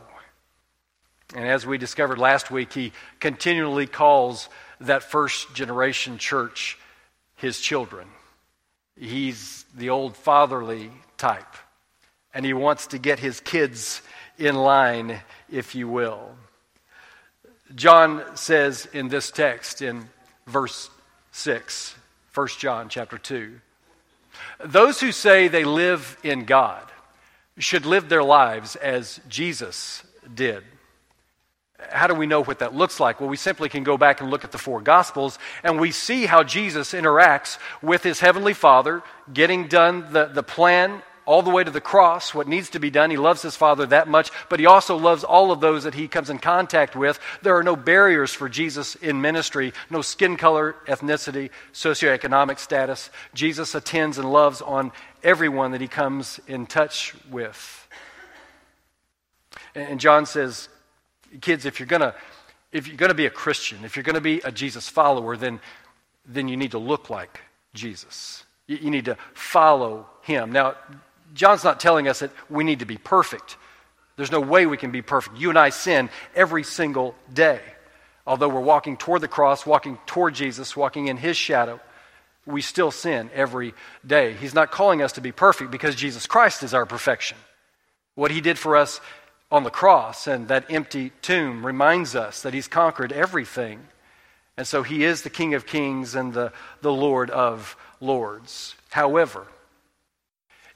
And 1.35 1.47
as 1.49 1.67
we 1.67 1.79
discovered 1.79 2.19
last 2.19 2.51
week, 2.51 2.73
he 2.73 2.93
continually 3.21 3.87
calls 3.87 4.49
that 4.81 5.03
first 5.03 5.55
generation 5.55 6.19
church 6.19 6.79
his 7.37 7.61
children. 7.61 8.07
He's 8.99 9.65
the 9.77 9.91
old 9.91 10.17
fatherly 10.17 10.91
type, 11.17 11.57
and 12.33 12.45
he 12.45 12.53
wants 12.53 12.89
to 12.89 12.99
get 12.99 13.19
his 13.19 13.41
kids 13.41 14.03
in 14.39 14.55
line, 14.57 15.21
if 15.51 15.75
you 15.75 15.89
will. 15.89 16.37
John 17.75 18.23
says 18.37 18.87
in 18.93 19.09
this 19.09 19.31
text, 19.31 19.83
in 19.83 20.09
verse 20.47 20.91
6, 21.33 21.95
1 22.35 22.49
John 22.59 22.89
chapter 22.89 23.19
2, 23.19 23.61
those 24.65 25.01
who 25.01 25.13
say 25.13 25.49
they 25.49 25.65
live 25.65 26.17
in 26.23 26.45
God 26.45 26.85
should 27.59 27.87
live 27.87 28.09
their 28.09 28.23
lives 28.23 28.77
as 28.77 29.21
Jesus 29.29 30.03
did. 30.33 30.65
How 31.91 32.07
do 32.07 32.15
we 32.15 32.27
know 32.27 32.43
what 32.43 32.61
that 32.61 32.75
looks 32.75 32.99
like? 32.99 33.21
Well, 33.21 33.29
we 33.29 33.37
simply 33.37 33.69
can 33.69 33.85
go 33.85 33.97
back 33.97 34.21
and 34.21 34.31
look 34.31 34.45
at 34.45 34.53
the 34.53 34.59
four 34.59 34.81
Gospels, 34.81 35.39
and 35.63 35.81
we 35.81 35.91
see 35.91 36.27
how 36.27 36.43
Jesus 36.43 36.93
interacts 36.93 37.59
with 37.83 38.03
his 38.03 38.21
Heavenly 38.21 38.55
Father, 38.55 39.03
getting 39.33 39.69
done 39.69 40.13
the, 40.13 40.27
the 40.27 40.43
plan 40.43 41.03
all 41.27 41.43
the 41.43 41.51
way 41.51 41.65
to 41.65 41.71
the 41.71 41.81
cross, 41.81 42.35
what 42.35 42.49
needs 42.49 42.71
to 42.71 42.79
be 42.79 42.91
done. 42.91 43.11
He 43.11 43.17
loves 43.17 43.43
his 43.43 43.57
Father 43.57 43.87
that 43.87 44.09
much, 44.09 44.31
but 44.49 44.61
he 44.61 44.67
also 44.67 44.97
loves 44.97 45.25
all 45.25 45.53
of 45.53 45.61
those 45.61 45.85
that 45.85 45.95
he 45.95 46.09
comes 46.09 46.31
in 46.31 46.39
contact 46.39 46.95
with. 46.95 47.19
There 47.43 47.57
are 47.57 47.63
no 47.63 47.77
barriers 47.77 48.33
for 48.33 48.49
Jesus 48.49 48.95
in 48.97 49.21
ministry, 49.21 49.73
no 49.91 50.03
skin 50.03 50.37
color, 50.37 50.77
ethnicity, 50.87 51.51
socioeconomic 51.73 52.59
status. 52.59 53.11
Jesus 53.35 53.75
attends 53.75 54.19
and 54.19 54.31
loves 54.31 54.61
on 54.61 54.93
everyone 55.23 55.73
that 55.73 55.81
he 55.81 55.89
comes 55.89 56.41
in 56.47 56.67
touch 56.67 57.15
with. 57.31 57.89
And 59.75 59.99
John 59.99 60.27
says, 60.27 60.69
kids, 61.41 61.65
if 61.65 61.81
you're 61.81 61.87
going 61.87 62.03
to 62.03 62.15
if 62.75 62.89
you're 62.89 62.97
going 62.97 63.11
to 63.11 63.15
be 63.15 63.27
a 63.27 63.31
Christian, 63.31 63.85
if 63.85 63.97
you're 63.97 64.03
going 64.03 64.15
to 64.17 64.21
be 64.21 64.41
a 64.41 64.51
Jesus 64.51 64.89
follower, 64.89 65.37
then, 65.37 65.61
then 66.27 66.49
you 66.49 66.57
need 66.57 66.73
to 66.73 66.79
look 66.79 67.09
like 67.09 67.41
Jesus. 67.73 68.43
You, 68.67 68.79
you 68.83 68.91
need 68.91 69.05
to 69.05 69.17
follow 69.33 70.09
him. 70.23 70.51
Now, 70.51 70.75
John's 71.35 71.65
not 71.65 71.81
telling 71.81 72.09
us 72.09 72.21
that 72.21 72.31
we 72.49 72.65
need 72.65 72.79
to 72.79 72.87
be 72.87 72.97
perfect. 72.97 73.57
There's 74.17 74.31
no 74.31 74.41
way 74.41 74.67
we 74.67 74.77
can 74.77 74.93
be 74.93 75.03
perfect. 75.03 75.37
You 75.37 75.51
and 75.51 75.59
I 75.59 75.71
sin 75.71 76.09
every 76.35 76.63
single 76.63 77.15
day. 77.33 77.61
Although 78.27 78.49
we're 78.49 78.61
walking 78.61 78.97
toward 78.97 79.21
the 79.21 79.29
cross, 79.29 79.67
walking 79.67 79.99
toward 80.07 80.35
Jesus, 80.35 80.77
walking 80.77 81.09
in 81.09 81.17
his 81.17 81.37
shadow, 81.37 81.81
we 82.47 82.63
still 82.63 82.91
sin 82.91 83.31
every 83.35 83.75
day. 84.07 84.35
He's 84.35 84.55
not 84.55 84.71
calling 84.71 85.03
us 85.03 85.13
to 85.13 85.21
be 85.21 85.33
perfect 85.33 85.71
because 85.71 85.95
Jesus 85.95 86.27
Christ 86.27 86.63
is 86.63 86.73
our 86.73 86.87
perfection. 86.87 87.37
What 88.15 88.31
he 88.31 88.41
did 88.41 88.59
for 88.59 88.77
us 88.77 89.01
on 89.51 89.65
the 89.65 89.71
cross 89.71 90.27
and 90.27 90.49
that 90.49 90.71
empty 90.71 91.13
tomb 91.21 91.67
reminds 91.67 92.15
us 92.15 92.43
that 92.43 92.55
he's 92.55 92.69
conquered 92.69 93.13
everything. 93.13 93.81
And 94.57 94.67
so 94.67 94.83
he 94.83 95.05
is 95.05 95.23
the 95.23 95.31
King 95.31 95.55
of 95.55 95.67
kings 95.67 96.15
and 96.15 96.33
the, 96.33 96.53
the 96.81 96.93
Lord 96.93 97.31
of 97.31 97.77
lords. 98.01 98.75
However, 98.91 99.47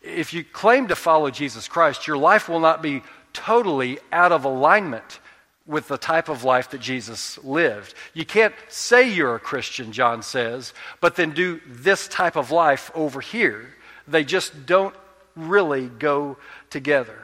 if 0.03 0.33
you 0.33 0.45
claim 0.45 0.89
to 0.89 0.97
follow 0.97 1.31
Jesus 1.31 1.69
Christ, 1.69 2.07
your 2.07 2.17
life 2.17 2.49
will 2.49 2.61
not 2.61 2.83
be 2.83 3.03
totally 3.33 3.99
out 4.13 4.33
of 4.33 4.45
alignment 4.45 5.21
with 5.67 5.87
the 5.89 5.99
type 5.99 6.29
of 6.29 6.45
life 6.45 6.71
that 6.71 6.81
Jesus 6.81 7.39
lived. 7.45 7.95
You 8.15 8.25
can't 8.25 8.55
say 8.69 9.09
you're 9.09 9.35
a 9.35 9.41
Christian, 9.41 9.93
John 9.93 10.23
says, 10.23 10.73
but 11.01 11.17
then 11.17 11.33
do 11.33 11.61
this 11.67 12.09
type 12.09 12.37
of 12.37 12.51
life 12.51 12.91
over 12.95 13.21
here. 13.21 13.69
They 14.07 14.25
just 14.25 14.67
don't 14.67 14.95
really 15.37 15.87
go 15.87 16.39
together. 16.71 17.19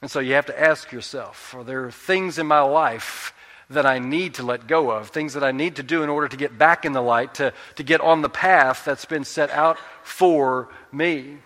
And 0.00 0.10
so 0.10 0.20
you 0.20 0.34
have 0.34 0.46
to 0.46 0.60
ask 0.60 0.90
yourself 0.90 1.54
are 1.54 1.64
there 1.64 1.90
things 1.90 2.38
in 2.38 2.46
my 2.46 2.60
life 2.60 3.34
that 3.70 3.86
I 3.86 3.98
need 3.98 4.34
to 4.34 4.42
let 4.42 4.66
go 4.66 4.90
of, 4.90 5.08
things 5.08 5.34
that 5.34 5.42
I 5.42 5.50
need 5.50 5.76
to 5.76 5.82
do 5.82 6.02
in 6.02 6.08
order 6.08 6.28
to 6.28 6.36
get 6.36 6.56
back 6.56 6.84
in 6.84 6.92
the 6.92 7.02
light, 7.02 7.34
to, 7.34 7.52
to 7.76 7.82
get 7.82 8.00
on 8.00 8.22
the 8.22 8.28
path 8.28 8.84
that's 8.84 9.04
been 9.04 9.24
set 9.24 9.50
out 9.50 9.78
for 10.02 10.68
me? 10.92 11.38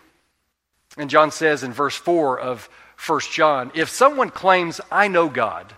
And 0.96 1.08
John 1.08 1.30
says 1.30 1.62
in 1.62 1.72
verse 1.72 1.96
4 1.96 2.38
of 2.38 2.68
1 3.06 3.20
John 3.32 3.70
if 3.74 3.88
someone 3.88 4.30
claims, 4.30 4.80
I 4.90 5.08
know 5.08 5.28
God, 5.28 5.74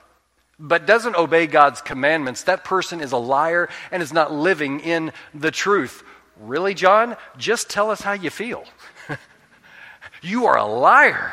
but 0.59 0.87
doesn't 0.87 1.17
obey 1.17 1.47
God's 1.47 1.81
commandments, 1.81 2.45
that 2.45 2.65
person 2.65 3.01
is 3.01 3.13
a 3.13 3.17
liar 3.17 3.69
and 3.91 4.03
is 4.03 4.13
not 4.13 4.33
living 4.33 4.81
in 4.81 5.13
the 5.35 5.51
truth. 5.51 6.03
Really, 6.41 6.75
John? 6.75 7.17
Just 7.37 7.71
tell 7.71 7.91
us 7.91 8.01
how 8.01 8.13
you 8.13 8.31
feel. 8.31 8.65
you 10.23 10.47
are 10.47 10.57
a 10.57 10.65
liar. 10.65 11.33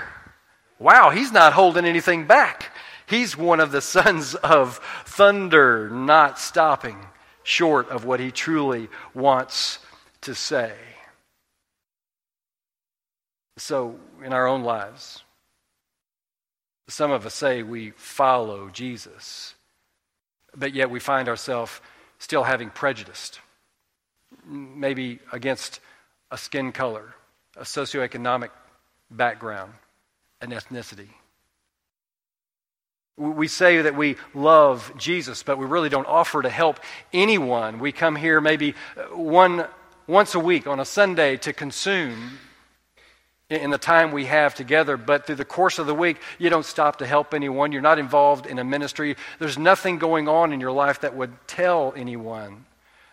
Wow, 0.78 1.10
he's 1.10 1.32
not 1.32 1.54
holding 1.54 1.86
anything 1.86 2.26
back. 2.26 2.72
He's 3.10 3.36
one 3.36 3.60
of 3.60 3.72
the 3.72 3.82
sons 3.82 4.36
of 4.36 4.80
thunder, 5.06 5.90
not 5.90 6.38
stopping 6.38 6.98
short 7.42 7.90
of 7.90 8.06
what 8.06 8.20
he 8.20 8.30
truly 8.30 8.88
wants 9.16 9.80
to 10.22 10.36
say. 10.36 10.74
So, 13.58 13.96
in 14.24 14.32
our 14.32 14.48
own 14.48 14.64
lives, 14.64 15.24
some 16.88 17.12
of 17.12 17.26
us 17.26 17.34
say 17.34 17.64
we 17.64 17.92
follow 17.92 18.70
Jesus, 18.70 19.56
but 20.56 20.74
yet 20.74 20.92
we 20.92 21.00
find 21.00 21.28
ourselves 21.28 21.82
still 22.20 22.44
having 22.44 22.70
prejudice, 22.70 23.40
maybe 24.46 25.20
against 25.32 25.80
a 26.30 26.38
skin 26.38 26.72
color, 26.72 27.16
a 27.58 27.64
socioeconomic 27.64 28.50
background, 29.10 29.74
an 30.42 30.52
ethnicity. 30.52 31.10
We 33.20 33.50
say 33.50 33.82
that 33.82 33.96
we 33.96 34.16
love 34.34 34.94
Jesus, 34.98 35.44
but 35.44 35.58
we 35.58 35.66
really 35.66 35.90
don't 35.90 36.08
offer 36.08 36.42
to 36.42 36.50
help 36.50 36.80
anyone. 37.12 37.80
We 37.80 37.92
come 37.92 38.16
here 38.16 38.40
maybe 38.40 38.76
uh, 38.96 39.16
one, 39.16 39.68
once 40.08 40.36
a 40.36 40.40
week 40.40 40.68
on 40.68 40.80
a 40.80 40.86
Sunday 40.86 41.36
to 41.38 41.52
consume 41.52 42.40
in 43.50 43.72
the 43.72 43.78
time 43.78 44.12
we 44.12 44.26
have 44.26 44.56
together, 44.56 44.96
but 44.96 45.26
through 45.26 45.36
the 45.36 45.46
course 45.46 45.80
of 45.80 45.88
the 45.88 45.94
week, 45.94 46.18
you 46.38 46.50
don't 46.50 46.66
stop 46.66 47.00
to 47.00 47.06
help 47.06 47.34
anyone. 47.34 47.72
You're 47.72 47.82
not 47.82 48.00
involved 48.00 48.46
in 48.46 48.60
a 48.60 48.64
ministry. 48.64 49.18
There's 49.40 49.58
nothing 49.58 49.98
going 49.98 50.28
on 50.28 50.54
in 50.54 50.60
your 50.60 50.72
life 50.72 51.02
that 51.02 51.16
would 51.16 51.34
tell 51.48 51.94
anyone 51.96 52.66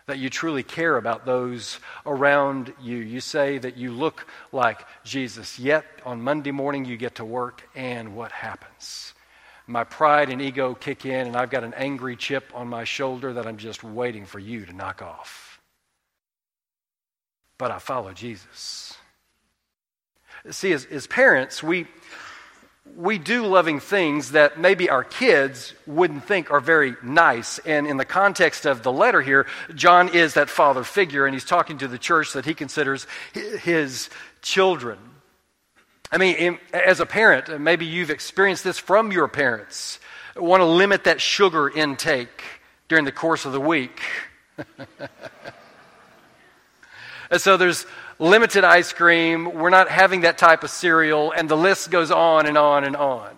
that 0.05 0.19
you 0.19 0.29
truly 0.29 0.63
care 0.63 0.95
about 0.95 1.25
those 1.25 1.79
around 2.05 2.71
you. 2.81 2.95
You 2.95 3.19
say 3.19 3.57
that 3.57 3.75
you 3.75 3.91
look 3.91 4.25
like 4.53 4.85
Jesus, 5.03 5.59
yet 5.59 5.85
on 6.05 6.21
Monday 6.21 6.51
morning 6.51 6.85
you 6.85 6.95
get 6.95 7.15
to 7.15 7.25
work, 7.25 7.67
and 7.75 8.15
what 8.15 8.31
happens? 8.31 9.13
My 9.67 9.83
pride 9.83 10.29
and 10.29 10.41
ego 10.41 10.73
kick 10.73 11.05
in, 11.05 11.27
and 11.27 11.35
I've 11.35 11.49
got 11.49 11.65
an 11.65 11.73
angry 11.73 12.15
chip 12.15 12.51
on 12.55 12.69
my 12.69 12.85
shoulder 12.85 13.33
that 13.33 13.45
I'm 13.45 13.57
just 13.57 13.83
waiting 13.83 14.25
for 14.25 14.39
you 14.39 14.65
to 14.65 14.71
knock 14.71 15.01
off. 15.01 15.59
But 17.57 17.71
I 17.71 17.79
follow 17.79 18.13
Jesus. 18.13 18.95
See, 20.49 20.71
as, 20.71 20.85
as 20.85 21.05
parents, 21.05 21.61
we, 21.61 21.87
we 22.95 23.17
do 23.17 23.45
loving 23.45 23.81
things 23.81 24.31
that 24.31 24.57
maybe 24.57 24.89
our 24.89 25.03
kids 25.03 25.73
wouldn't 25.85 26.23
think 26.23 26.49
are 26.49 26.61
very 26.61 26.95
nice. 27.03 27.59
And 27.59 27.87
in 27.87 27.97
the 27.97 28.05
context 28.05 28.65
of 28.65 28.83
the 28.83 28.91
letter 28.91 29.21
here, 29.21 29.47
John 29.75 30.07
is 30.09 30.35
that 30.35 30.49
father 30.49 30.85
figure, 30.85 31.25
and 31.25 31.33
he's 31.33 31.43
talking 31.43 31.79
to 31.79 31.89
the 31.89 31.97
church 31.97 32.31
that 32.33 32.45
he 32.45 32.53
considers 32.53 33.05
his 33.33 34.09
children. 34.41 34.97
I 36.11 36.17
mean, 36.17 36.59
as 36.71 36.99
a 36.99 37.05
parent, 37.05 37.49
uh, 37.49 37.59
maybe 37.59 37.85
you've 37.85 38.09
experienced 38.09 38.63
this 38.63 38.79
from 38.79 39.11
your 39.11 39.27
parents. 39.27 39.99
Want 40.35 40.61
to 40.61 40.65
limit 40.65 41.03
that 41.03 41.19
sugar 41.19 41.69
intake 41.69 42.43
during 42.87 43.05
the 43.05 43.11
course 43.11 43.45
of 43.45 43.51
the 43.51 43.59
week. 43.59 43.99
and 47.29 47.41
so 47.41 47.57
there's 47.57 47.85
limited 48.19 48.63
ice 48.63 48.93
cream. 48.93 49.53
We're 49.53 49.69
not 49.69 49.89
having 49.89 50.21
that 50.21 50.37
type 50.37 50.63
of 50.63 50.69
cereal. 50.69 51.31
And 51.31 51.49
the 51.49 51.57
list 51.57 51.91
goes 51.91 52.11
on 52.11 52.45
and 52.45 52.57
on 52.57 52.83
and 52.85 52.95
on. 52.95 53.29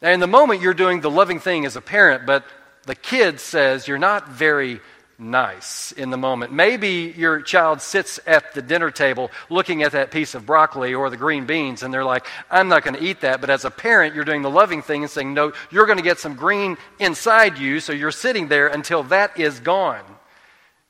And 0.00 0.14
in 0.14 0.20
the 0.20 0.26
moment, 0.26 0.62
you're 0.62 0.72
doing 0.72 1.02
the 1.02 1.10
loving 1.10 1.40
thing 1.40 1.66
as 1.66 1.76
a 1.76 1.82
parent, 1.82 2.24
but 2.24 2.44
the 2.86 2.94
kid 2.94 3.38
says 3.38 3.86
you're 3.86 3.98
not 3.98 4.28
very 4.28 4.80
nice 5.20 5.92
in 5.92 6.10
the 6.10 6.16
moment. 6.16 6.52
Maybe 6.52 7.14
your 7.16 7.42
child 7.42 7.82
sits 7.82 8.18
at 8.26 8.54
the 8.54 8.62
dinner 8.62 8.90
table 8.90 9.30
looking 9.48 9.82
at 9.82 9.92
that 9.92 10.10
piece 10.10 10.34
of 10.34 10.46
broccoli 10.46 10.94
or 10.94 11.10
the 11.10 11.16
green 11.16 11.46
beans, 11.46 11.82
and 11.82 11.92
they're 11.92 12.04
like, 12.04 12.26
I'm 12.50 12.68
not 12.68 12.82
going 12.82 12.96
to 12.96 13.04
eat 13.04 13.20
that. 13.20 13.40
But 13.40 13.50
as 13.50 13.64
a 13.64 13.70
parent, 13.70 14.14
you're 14.14 14.24
doing 14.24 14.42
the 14.42 14.50
loving 14.50 14.82
thing 14.82 15.02
and 15.02 15.10
saying, 15.10 15.34
No, 15.34 15.52
you're 15.70 15.86
going 15.86 15.98
to 15.98 16.04
get 16.04 16.18
some 16.18 16.34
green 16.34 16.76
inside 16.98 17.58
you, 17.58 17.80
so 17.80 17.92
you're 17.92 18.10
sitting 18.10 18.48
there 18.48 18.68
until 18.68 19.02
that 19.04 19.38
is 19.38 19.60
gone. 19.60 20.04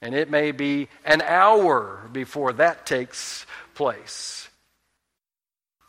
And 0.03 0.15
it 0.15 0.31
may 0.31 0.53
be 0.53 0.89
an 1.05 1.21
hour 1.21 2.09
before 2.13 2.55
that 2.55 2.87
takes 2.87 3.45
place. 3.75 4.49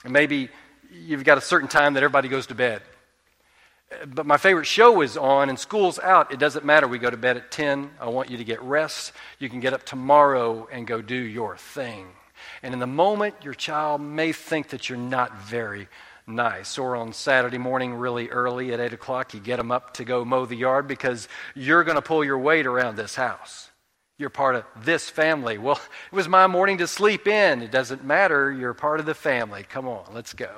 And 0.03 0.11
maybe 0.11 0.49
you've 0.91 1.23
got 1.23 1.37
a 1.37 1.41
certain 1.41 1.69
time 1.69 1.93
that 1.93 2.03
everybody 2.03 2.27
goes 2.27 2.47
to 2.47 2.55
bed. 2.55 2.81
But 4.07 4.25
my 4.25 4.37
favorite 4.37 4.65
show 4.65 5.01
is 5.01 5.17
on 5.17 5.49
and 5.49 5.59
school's 5.59 5.99
out. 5.99 6.31
It 6.31 6.39
doesn't 6.39 6.65
matter. 6.65 6.87
We 6.87 6.97
go 6.97 7.09
to 7.09 7.17
bed 7.17 7.37
at 7.37 7.51
10. 7.51 7.91
I 7.99 8.09
want 8.09 8.29
you 8.29 8.37
to 8.37 8.43
get 8.43 8.61
rest. 8.61 9.13
You 9.39 9.49
can 9.49 9.59
get 9.59 9.73
up 9.73 9.83
tomorrow 9.83 10.67
and 10.71 10.87
go 10.87 11.01
do 11.01 11.15
your 11.15 11.57
thing. 11.57 12.07
And 12.63 12.73
in 12.73 12.79
the 12.79 12.87
moment, 12.87 13.35
your 13.43 13.53
child 13.53 14.01
may 14.01 14.31
think 14.31 14.69
that 14.69 14.89
you're 14.89 14.97
not 14.97 15.41
very 15.41 15.87
nice. 16.25 16.77
Or 16.77 16.95
on 16.95 17.13
Saturday 17.13 17.57
morning, 17.57 17.93
really 17.93 18.29
early 18.29 18.73
at 18.73 18.79
8 18.79 18.93
o'clock, 18.93 19.33
you 19.33 19.39
get 19.39 19.57
them 19.57 19.71
up 19.71 19.93
to 19.95 20.05
go 20.05 20.23
mow 20.23 20.45
the 20.45 20.55
yard 20.55 20.87
because 20.87 21.27
you're 21.55 21.83
going 21.83 21.95
to 21.95 22.01
pull 22.01 22.23
your 22.23 22.39
weight 22.39 22.65
around 22.65 22.95
this 22.95 23.15
house. 23.15 23.69
You're 24.17 24.29
part 24.29 24.55
of 24.55 24.65
this 24.83 25.09
family. 25.09 25.57
Well, 25.57 25.79
it 26.11 26.15
was 26.15 26.27
my 26.27 26.47
morning 26.47 26.77
to 26.79 26.87
sleep 26.87 27.27
in. 27.27 27.61
It 27.61 27.71
doesn't 27.71 28.03
matter. 28.03 28.51
You're 28.51 28.73
part 28.73 28.99
of 28.99 29.05
the 29.05 29.15
family. 29.15 29.63
Come 29.63 29.87
on, 29.87 30.05
let's 30.13 30.33
go. 30.33 30.51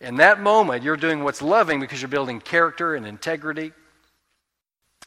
In 0.00 0.16
that 0.16 0.40
moment, 0.40 0.82
you're 0.82 0.96
doing 0.96 1.24
what's 1.24 1.42
loving 1.42 1.80
because 1.80 2.00
you're 2.02 2.08
building 2.08 2.40
character 2.40 2.94
and 2.94 3.06
integrity. 3.06 3.72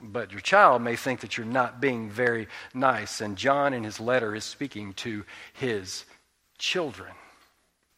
But 0.01 0.31
your 0.31 0.41
child 0.41 0.81
may 0.81 0.95
think 0.95 1.19
that 1.21 1.37
you're 1.37 1.45
not 1.45 1.81
being 1.81 2.09
very 2.09 2.47
nice. 2.73 3.21
And 3.21 3.37
John, 3.37 3.73
in 3.73 3.83
his 3.83 3.99
letter, 3.99 4.33
is 4.33 4.45
speaking 4.45 4.93
to 4.93 5.25
his 5.53 6.05
children. 6.57 7.11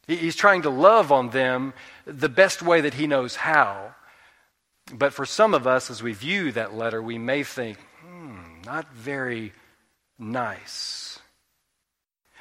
He's 0.07 0.35
trying 0.35 0.63
to 0.63 0.69
love 0.69 1.11
on 1.11 1.29
them 1.29 1.73
the 2.05 2.29
best 2.29 2.61
way 2.61 2.81
that 2.81 2.95
he 2.95 3.07
knows 3.07 3.35
how. 3.35 3.95
But 4.91 5.13
for 5.13 5.25
some 5.25 5.53
of 5.53 5.67
us, 5.67 5.89
as 5.89 6.01
we 6.01 6.13
view 6.13 6.51
that 6.51 6.73
letter, 6.73 7.01
we 7.01 7.17
may 7.17 7.43
think, 7.43 7.77
hmm, 8.03 8.61
not 8.65 8.91
very 8.93 9.53
nice. 10.17 11.19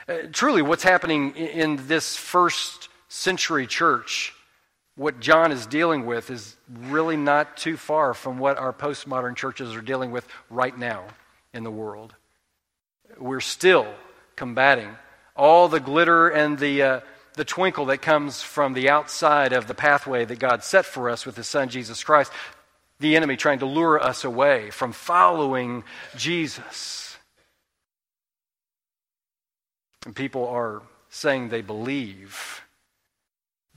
Uh, 0.09 0.23
truly, 0.33 0.63
what's 0.63 0.83
happening 0.83 1.37
in 1.37 1.87
this 1.87 2.17
first 2.17 2.89
century 3.09 3.67
church, 3.67 4.35
what 5.01 5.19
John 5.19 5.51
is 5.51 5.65
dealing 5.65 6.05
with, 6.05 6.29
is 6.29 6.59
really 6.69 7.17
not 7.17 7.57
too 7.57 7.79
far 7.79 8.13
from 8.13 8.39
what 8.39 8.59
our 8.59 8.71
postmodern 8.71 9.35
churches 9.35 9.75
are 9.75 9.81
dealing 9.81 10.11
with 10.11 10.29
right 10.51 10.77
now 10.77 11.05
in 11.55 11.65
the 11.65 11.71
world. 11.71 12.15
We're 13.19 13.41
still 13.41 13.87
combating 14.37 14.95
all 15.35 15.69
the 15.69 15.81
glitter 15.81 16.29
and 16.29 16.59
the, 16.59 16.83
uh, 16.83 17.01
the 17.33 17.47
twinkle 17.47 17.87
that 17.87 18.03
comes 18.03 18.43
from 18.43 18.75
the 18.75 18.91
outside 18.91 19.55
of 19.55 19.67
the 19.67 19.75
pathway 19.75 20.27
that 20.27 20.39
God 20.39 20.63
set 20.65 20.85
for 20.85 21.09
us 21.09 21.25
with 21.25 21.35
His 21.35 21.49
Son, 21.49 21.71
Jesus 21.71 22.05
Christ. 22.05 22.31
The 22.99 23.17
enemy 23.17 23.39
trying 23.39 23.61
to 23.61 23.67
lure 23.67 23.99
us 23.99 24.25
away 24.25 24.69
from 24.69 24.93
following 24.93 25.83
Jesus. 26.15 27.17
And 30.05 30.15
people 30.15 30.47
are 30.49 30.83
saying 31.09 31.49
they 31.49 31.63
believe, 31.63 32.61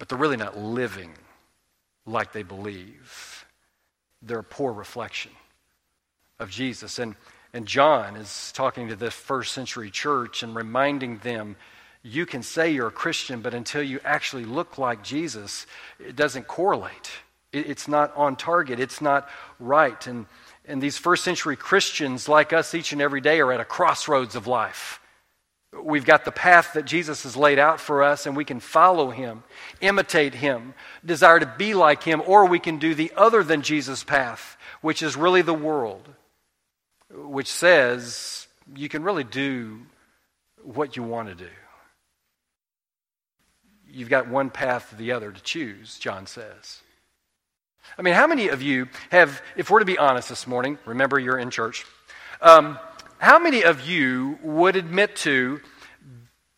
but 0.03 0.09
they're 0.09 0.17
really 0.17 0.35
not 0.35 0.57
living 0.57 1.13
like 2.05 2.33
they 2.33 2.43
believe. 2.43 3.45
They're 4.21 4.39
a 4.39 4.43
poor 4.43 4.73
reflection 4.73 5.31
of 6.39 6.49
Jesus. 6.49 6.99
And, 6.99 7.15
and 7.53 7.65
John 7.65 8.17
is 8.17 8.51
talking 8.51 8.89
to 8.89 8.97
this 8.97 9.13
first 9.13 9.53
century 9.53 9.89
church 9.89 10.43
and 10.43 10.53
reminding 10.53 11.19
them 11.19 11.55
you 12.01 12.25
can 12.25 12.43
say 12.43 12.69
you're 12.69 12.89
a 12.89 12.91
Christian, 12.91 13.39
but 13.39 13.53
until 13.53 13.81
you 13.81 14.01
actually 14.03 14.43
look 14.43 14.77
like 14.77 15.05
Jesus, 15.05 15.65
it 16.05 16.17
doesn't 16.17 16.47
correlate. 16.47 17.09
It, 17.53 17.69
it's 17.69 17.87
not 17.87 18.13
on 18.17 18.35
target. 18.35 18.81
It's 18.81 18.99
not 18.99 19.29
right. 19.57 20.05
And, 20.05 20.25
and 20.65 20.81
these 20.81 20.97
first 20.97 21.23
century 21.23 21.55
Christians, 21.55 22.27
like 22.27 22.51
us 22.51 22.75
each 22.75 22.91
and 22.91 23.01
every 23.01 23.21
day, 23.21 23.39
are 23.39 23.53
at 23.53 23.61
a 23.61 23.65
crossroads 23.65 24.35
of 24.35 24.47
life. 24.47 24.99
We've 25.81 26.05
got 26.05 26.23
the 26.23 26.31
path 26.31 26.73
that 26.73 26.85
Jesus 26.85 27.23
has 27.23 27.35
laid 27.35 27.57
out 27.57 27.79
for 27.79 28.03
us, 28.03 28.25
and 28.25 28.37
we 28.37 28.45
can 28.45 28.59
follow 28.59 29.09
him, 29.09 29.43
imitate 29.81 30.35
him, 30.35 30.75
desire 31.03 31.39
to 31.39 31.53
be 31.57 31.73
like 31.73 32.03
him, 32.03 32.21
or 32.25 32.45
we 32.45 32.59
can 32.59 32.77
do 32.77 32.93
the 32.93 33.11
other 33.15 33.43
than 33.43 33.61
Jesus 33.61 34.03
path, 34.03 34.57
which 34.81 35.01
is 35.01 35.15
really 35.17 35.41
the 35.41 35.53
world, 35.53 36.07
which 37.11 37.51
says 37.51 38.47
you 38.75 38.87
can 38.87 39.03
really 39.03 39.23
do 39.23 39.81
what 40.61 40.95
you 40.95 41.03
want 41.03 41.29
to 41.29 41.35
do. 41.35 41.49
you've 43.93 44.09
got 44.09 44.27
one 44.27 44.49
path 44.49 44.91
or 44.91 44.95
the 44.95 45.11
other 45.11 45.31
to 45.31 45.41
choose, 45.41 45.99
John 45.99 46.25
says. 46.25 46.81
I 47.97 48.01
mean, 48.01 48.15
how 48.15 48.27
many 48.27 48.47
of 48.47 48.61
you 48.61 48.87
have, 49.11 49.41
if 49.55 49.69
we're 49.69 49.79
to 49.79 49.85
be 49.85 49.97
honest 49.97 50.29
this 50.29 50.47
morning, 50.47 50.79
remember 50.85 51.19
you're 51.19 51.37
in 51.37 51.51
church, 51.51 51.85
um, 52.41 52.79
how 53.23 53.39
many 53.39 53.63
of 53.63 53.87
you 53.87 54.37
would 54.43 54.75
admit 54.75 55.15
to 55.15 55.61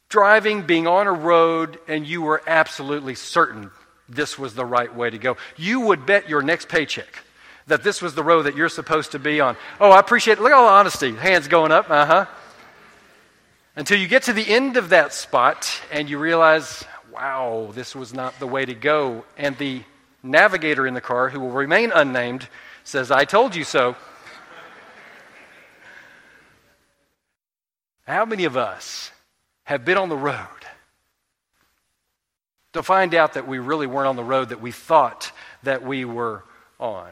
driving, 0.10 0.64
being 0.64 0.88
on 0.88 1.06
a 1.06 1.14
road, 1.14 1.78
and 1.88 2.08
you 2.08 2.24
were 2.24 2.42
absolutely 2.48 3.14
certain 3.14 3.70
this 4.10 4.40
was 4.40 4.56
the 4.56 4.66
right 4.66 4.94
way 4.96 5.12
to 5.12 5.20
go? 5.20 5.38
You 5.58 5.82
would 5.82 6.08
bet 6.08 6.28
your 6.28 6.42
next 6.42 6.68
paycheck 6.68 7.20
that 7.68 7.84
this 7.84 8.02
was 8.02 8.16
the 8.16 8.24
road 8.24 8.44
that 8.44 8.56
you're 8.56 8.70
supposed 8.70 9.12
to 9.12 9.20
be 9.20 9.40
on. 9.40 9.58
Oh, 9.80 9.92
I 9.92 10.00
appreciate 10.00 10.40
it. 10.40 10.42
Look 10.42 10.52
at 10.52 10.56
all 10.56 10.66
the 10.66 10.72
honesty. 10.72 11.14
Hands 11.14 11.48
going 11.48 11.72
up. 11.72 11.88
Uh 11.90 12.06
huh. 12.06 12.26
Until 13.76 14.00
you 14.00 14.08
get 14.08 14.24
to 14.24 14.34
the 14.34 14.48
end 14.48 14.76
of 14.76 14.90
that 14.90 15.14
spot 15.14 15.70
and 15.92 16.10
you 16.10 16.18
realize, 16.18 16.84
wow, 17.14 17.70
this 17.76 17.96
was 17.96 18.12
not 18.12 18.40
the 18.40 18.48
way 18.48 18.66
to 18.66 18.74
go. 18.74 19.24
And 19.38 19.56
the 19.60 19.84
navigator 20.24 20.88
in 20.88 20.96
the 20.96 21.02
car, 21.02 21.30
who 21.30 21.40
will 21.40 21.52
remain 21.52 21.92
unnamed, 21.94 22.48
says, 22.84 23.12
I 23.12 23.26
told 23.26 23.56
you 23.56 23.64
so. 23.64 23.96
How 28.06 28.24
many 28.26 28.46
of 28.46 28.56
us 28.56 29.12
have 29.64 29.84
been 29.84 29.98
on 29.98 30.10
the 30.10 30.18
road 30.18 30.46
to 32.74 32.84
find 32.84 33.16
out 33.16 33.34
that 33.34 33.48
we 33.48 33.58
really 33.58 33.88
weren't 33.88 34.08
on 34.08 34.16
the 34.16 34.24
road 34.24 34.50
that 34.50 34.62
we 34.62 34.72
thought 34.72 35.32
that 35.64 35.84
we 35.84 36.06
were 36.06 36.44
on? 36.80 37.10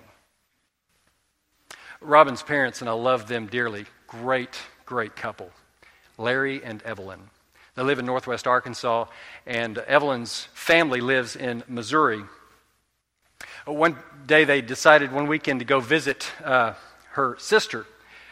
Robin's 1.99 2.43
parents, 2.43 2.81
and 2.81 2.89
I 2.89 2.93
love 2.93 3.27
them 3.27 3.47
dearly, 3.47 3.85
great, 4.07 4.59
great 4.85 5.15
couple, 5.15 5.49
Larry 6.17 6.63
and 6.63 6.81
Evelyn. 6.83 7.19
They 7.75 7.81
live 7.81 7.97
in 7.97 8.05
northwest 8.05 8.45
Arkansas, 8.45 9.05
and 9.47 9.79
Evelyn's 9.79 10.47
family 10.53 11.01
lives 11.01 11.35
in 11.35 11.63
Missouri. 11.67 12.21
One 13.65 13.97
day 14.27 14.43
they 14.43 14.61
decided 14.61 15.11
one 15.11 15.25
weekend 15.27 15.59
to 15.59 15.65
go 15.65 15.79
visit 15.79 16.29
uh, 16.43 16.73
her 17.11 17.35
sister. 17.39 17.87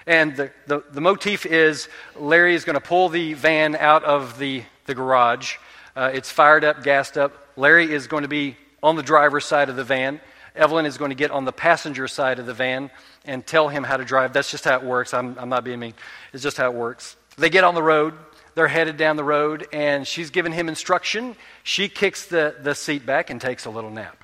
And 0.07 0.35
the, 0.35 0.51
the, 0.67 0.83
the, 0.91 1.01
motif 1.01 1.45
is 1.45 1.87
Larry 2.15 2.55
is 2.55 2.65
going 2.65 2.75
to 2.75 2.81
pull 2.81 3.09
the 3.09 3.33
van 3.33 3.75
out 3.75 4.03
of 4.03 4.39
the, 4.39 4.63
the 4.85 4.95
garage. 4.95 5.57
Uh, 5.95 6.11
it's 6.13 6.31
fired 6.31 6.63
up, 6.63 6.83
gassed 6.83 7.17
up. 7.17 7.33
Larry 7.55 7.91
is 7.91 8.07
going 8.07 8.23
to 8.23 8.29
be 8.29 8.57
on 8.81 8.95
the 8.95 9.03
driver's 9.03 9.45
side 9.45 9.69
of 9.69 9.75
the 9.75 9.83
van. 9.83 10.19
Evelyn 10.55 10.85
is 10.85 10.97
going 10.97 11.11
to 11.11 11.15
get 11.15 11.31
on 11.31 11.45
the 11.45 11.51
passenger 11.51 12.07
side 12.07 12.39
of 12.39 12.45
the 12.45 12.53
van 12.53 12.89
and 13.25 13.45
tell 13.45 13.69
him 13.69 13.83
how 13.83 13.97
to 13.97 14.03
drive. 14.03 14.33
That's 14.33 14.51
just 14.51 14.65
how 14.65 14.75
it 14.75 14.83
works. 14.83 15.13
I'm, 15.13 15.37
I'm 15.37 15.49
not 15.49 15.63
being 15.63 15.79
mean. 15.79 15.93
It's 16.33 16.43
just 16.43 16.57
how 16.57 16.69
it 16.69 16.73
works. 16.75 17.15
They 17.37 17.49
get 17.49 17.63
on 17.63 17.75
the 17.75 17.83
road. 17.83 18.13
They're 18.53 18.67
headed 18.67 18.97
down 18.97 19.15
the 19.15 19.23
road, 19.23 19.67
and 19.71 20.05
she's 20.05 20.29
giving 20.29 20.51
him 20.51 20.67
instruction. 20.67 21.35
She 21.63 21.87
kicks 21.87 22.25
the, 22.25 22.55
the 22.61 22.75
seat 22.75 23.05
back 23.05 23.29
and 23.29 23.39
takes 23.39 23.63
a 23.63 23.69
little 23.69 23.89
nap. 23.89 24.21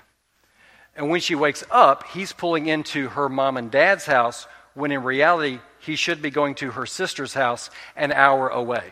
And 0.97 1.09
when 1.09 1.21
she 1.21 1.35
wakes 1.35 1.63
up, 1.71 2.07
he's 2.09 2.33
pulling 2.33 2.67
into 2.67 3.07
her 3.09 3.29
mom 3.29 3.55
and 3.55 3.71
dad's 3.71 4.05
house 4.05 4.47
when 4.73 4.91
in 4.91 5.03
reality, 5.03 5.59
he 5.87 5.95
should 5.95 6.21
be 6.21 6.29
going 6.29 6.53
to 6.55 6.71
her 6.71 6.85
sister's 6.85 7.33
house 7.33 7.71
an 7.95 8.11
hour 8.11 8.49
away. 8.49 8.91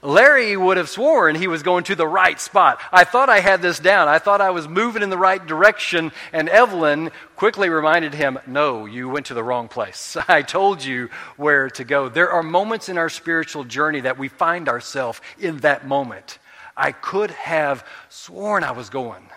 Larry 0.00 0.56
would 0.56 0.78
have 0.78 0.88
sworn 0.88 1.34
he 1.34 1.46
was 1.46 1.62
going 1.62 1.84
to 1.84 1.94
the 1.94 2.06
right 2.06 2.40
spot. 2.40 2.80
I 2.90 3.04
thought 3.04 3.28
I 3.28 3.40
had 3.40 3.60
this 3.60 3.78
down. 3.78 4.08
I 4.08 4.18
thought 4.18 4.40
I 4.40 4.50
was 4.50 4.66
moving 4.66 5.02
in 5.02 5.10
the 5.10 5.18
right 5.18 5.44
direction. 5.44 6.12
And 6.32 6.48
Evelyn 6.48 7.10
quickly 7.36 7.68
reminded 7.68 8.14
him, 8.14 8.38
No, 8.46 8.86
you 8.86 9.10
went 9.10 9.26
to 9.26 9.34
the 9.34 9.42
wrong 9.42 9.68
place. 9.68 10.16
I 10.28 10.40
told 10.40 10.82
you 10.82 11.10
where 11.36 11.68
to 11.70 11.84
go. 11.84 12.08
There 12.08 12.30
are 12.30 12.42
moments 12.42 12.88
in 12.88 12.96
our 12.96 13.10
spiritual 13.10 13.64
journey 13.64 14.00
that 14.00 14.18
we 14.18 14.28
find 14.28 14.70
ourselves 14.70 15.20
in 15.38 15.58
that 15.58 15.86
moment. 15.86 16.38
I 16.76 16.92
could 16.92 17.32
have 17.32 17.84
sworn 18.08 18.64
I 18.64 18.72
was 18.72 18.88
going 18.88 19.28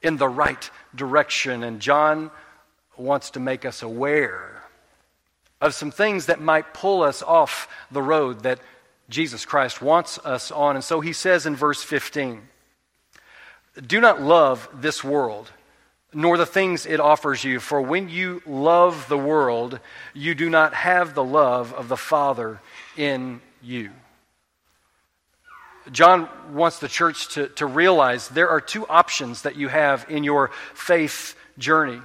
in 0.00 0.16
the 0.16 0.28
right 0.28 0.70
direction. 0.94 1.64
And 1.64 1.80
John 1.80 2.30
wants 2.96 3.30
to 3.30 3.40
make 3.40 3.64
us 3.64 3.82
aware 3.82 4.53
of 5.64 5.74
some 5.74 5.90
things 5.90 6.26
that 6.26 6.42
might 6.42 6.74
pull 6.74 7.02
us 7.02 7.22
off 7.22 7.68
the 7.90 8.02
road 8.02 8.42
that 8.42 8.60
Jesus 9.08 9.46
Christ 9.46 9.80
wants 9.80 10.18
us 10.18 10.50
on. 10.50 10.76
And 10.76 10.84
so 10.84 11.00
he 11.00 11.14
says 11.14 11.46
in 11.46 11.56
verse 11.56 11.82
15 11.82 12.42
Do 13.86 14.00
not 14.00 14.20
love 14.20 14.68
this 14.74 15.02
world, 15.02 15.50
nor 16.12 16.36
the 16.36 16.44
things 16.44 16.84
it 16.84 17.00
offers 17.00 17.42
you, 17.44 17.60
for 17.60 17.80
when 17.80 18.10
you 18.10 18.42
love 18.46 19.08
the 19.08 19.18
world, 19.18 19.80
you 20.12 20.34
do 20.34 20.50
not 20.50 20.74
have 20.74 21.14
the 21.14 21.24
love 21.24 21.72
of 21.72 21.88
the 21.88 21.96
Father 21.96 22.60
in 22.96 23.40
you. 23.62 23.90
John 25.90 26.28
wants 26.52 26.78
the 26.78 26.88
church 26.88 27.28
to, 27.34 27.48
to 27.48 27.66
realize 27.66 28.28
there 28.28 28.50
are 28.50 28.60
two 28.60 28.86
options 28.86 29.42
that 29.42 29.56
you 29.56 29.68
have 29.68 30.06
in 30.10 30.24
your 30.24 30.50
faith 30.74 31.36
journey. 31.56 32.00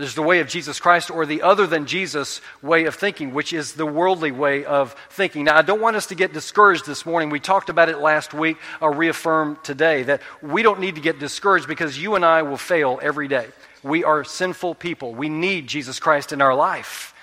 There's 0.00 0.14
the 0.14 0.22
way 0.22 0.40
of 0.40 0.48
Jesus 0.48 0.80
Christ 0.80 1.10
or 1.10 1.26
the 1.26 1.42
other 1.42 1.66
than 1.66 1.84
Jesus 1.84 2.40
way 2.62 2.86
of 2.86 2.94
thinking, 2.94 3.34
which 3.34 3.52
is 3.52 3.74
the 3.74 3.84
worldly 3.84 4.32
way 4.32 4.64
of 4.64 4.96
thinking. 5.10 5.44
Now, 5.44 5.58
I 5.58 5.62
don't 5.62 5.82
want 5.82 5.94
us 5.94 6.06
to 6.06 6.14
get 6.14 6.32
discouraged 6.32 6.86
this 6.86 7.04
morning. 7.04 7.28
We 7.28 7.38
talked 7.38 7.68
about 7.68 7.90
it 7.90 7.98
last 7.98 8.32
week. 8.32 8.56
I'll 8.80 8.94
reaffirm 8.94 9.58
today 9.62 10.04
that 10.04 10.22
we 10.40 10.62
don't 10.62 10.80
need 10.80 10.94
to 10.94 11.02
get 11.02 11.18
discouraged 11.18 11.68
because 11.68 11.98
you 11.98 12.14
and 12.14 12.24
I 12.24 12.40
will 12.42 12.56
fail 12.56 12.98
every 13.02 13.28
day. 13.28 13.48
We 13.82 14.02
are 14.02 14.24
sinful 14.24 14.76
people. 14.76 15.14
We 15.14 15.28
need 15.28 15.66
Jesus 15.66 16.00
Christ 16.00 16.32
in 16.32 16.40
our 16.40 16.54
life. 16.54 17.14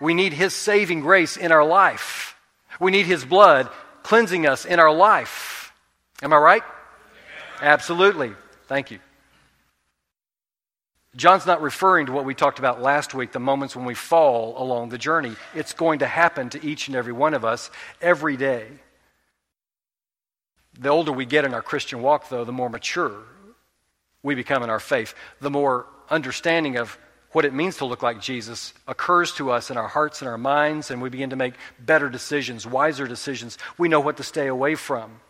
We 0.00 0.14
need 0.14 0.32
His 0.32 0.54
saving 0.54 1.00
grace 1.00 1.36
in 1.36 1.52
our 1.52 1.66
life. 1.66 2.34
We 2.80 2.92
need 2.92 3.04
His 3.04 3.26
blood 3.26 3.68
cleansing 4.02 4.46
us 4.46 4.64
in 4.64 4.80
our 4.80 4.92
life. 4.92 5.70
Am 6.22 6.32
I 6.32 6.38
right? 6.38 6.62
Absolutely. 7.60 8.32
Thank 8.68 8.90
you. 8.90 9.00
John's 11.16 11.46
not 11.46 11.62
referring 11.62 12.06
to 12.06 12.12
what 12.12 12.26
we 12.26 12.34
talked 12.34 12.58
about 12.58 12.82
last 12.82 13.14
week, 13.14 13.32
the 13.32 13.40
moments 13.40 13.74
when 13.74 13.86
we 13.86 13.94
fall 13.94 14.54
along 14.62 14.90
the 14.90 14.98
journey. 14.98 15.34
It's 15.54 15.72
going 15.72 16.00
to 16.00 16.06
happen 16.06 16.50
to 16.50 16.64
each 16.64 16.88
and 16.88 16.96
every 16.96 17.14
one 17.14 17.32
of 17.32 17.44
us 17.44 17.70
every 18.02 18.36
day. 18.36 18.66
The 20.78 20.90
older 20.90 21.12
we 21.12 21.24
get 21.24 21.46
in 21.46 21.54
our 21.54 21.62
Christian 21.62 22.02
walk, 22.02 22.28
though, 22.28 22.44
the 22.44 22.52
more 22.52 22.68
mature 22.68 23.14
we 24.22 24.34
become 24.34 24.62
in 24.62 24.68
our 24.68 24.80
faith, 24.80 25.14
the 25.40 25.48
more 25.48 25.86
understanding 26.10 26.76
of 26.76 26.98
what 27.32 27.46
it 27.46 27.54
means 27.54 27.78
to 27.78 27.86
look 27.86 28.02
like 28.02 28.20
Jesus 28.20 28.74
occurs 28.86 29.32
to 29.32 29.50
us 29.50 29.70
in 29.70 29.76
our 29.76 29.88
hearts 29.88 30.20
and 30.20 30.28
our 30.28 30.38
minds, 30.38 30.90
and 30.90 31.00
we 31.00 31.08
begin 31.08 31.30
to 31.30 31.36
make 31.36 31.54
better 31.78 32.10
decisions, 32.10 32.66
wiser 32.66 33.06
decisions. 33.06 33.56
We 33.78 33.88
know 33.88 34.00
what 34.00 34.18
to 34.18 34.22
stay 34.22 34.48
away 34.48 34.74
from. 34.74 35.20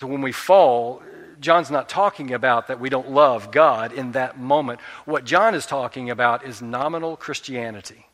So 0.00 0.06
when 0.06 0.22
we 0.22 0.32
fall, 0.32 1.02
John's 1.40 1.70
not 1.70 1.88
talking 1.88 2.32
about 2.32 2.68
that 2.68 2.80
we 2.80 2.90
don't 2.90 3.10
love 3.10 3.50
God 3.50 3.92
in 3.92 4.12
that 4.12 4.38
moment. 4.38 4.80
What 5.06 5.24
John 5.24 5.54
is 5.54 5.66
talking 5.66 6.10
about 6.10 6.44
is 6.44 6.60
nominal 6.60 7.16
Christianity. 7.16 8.06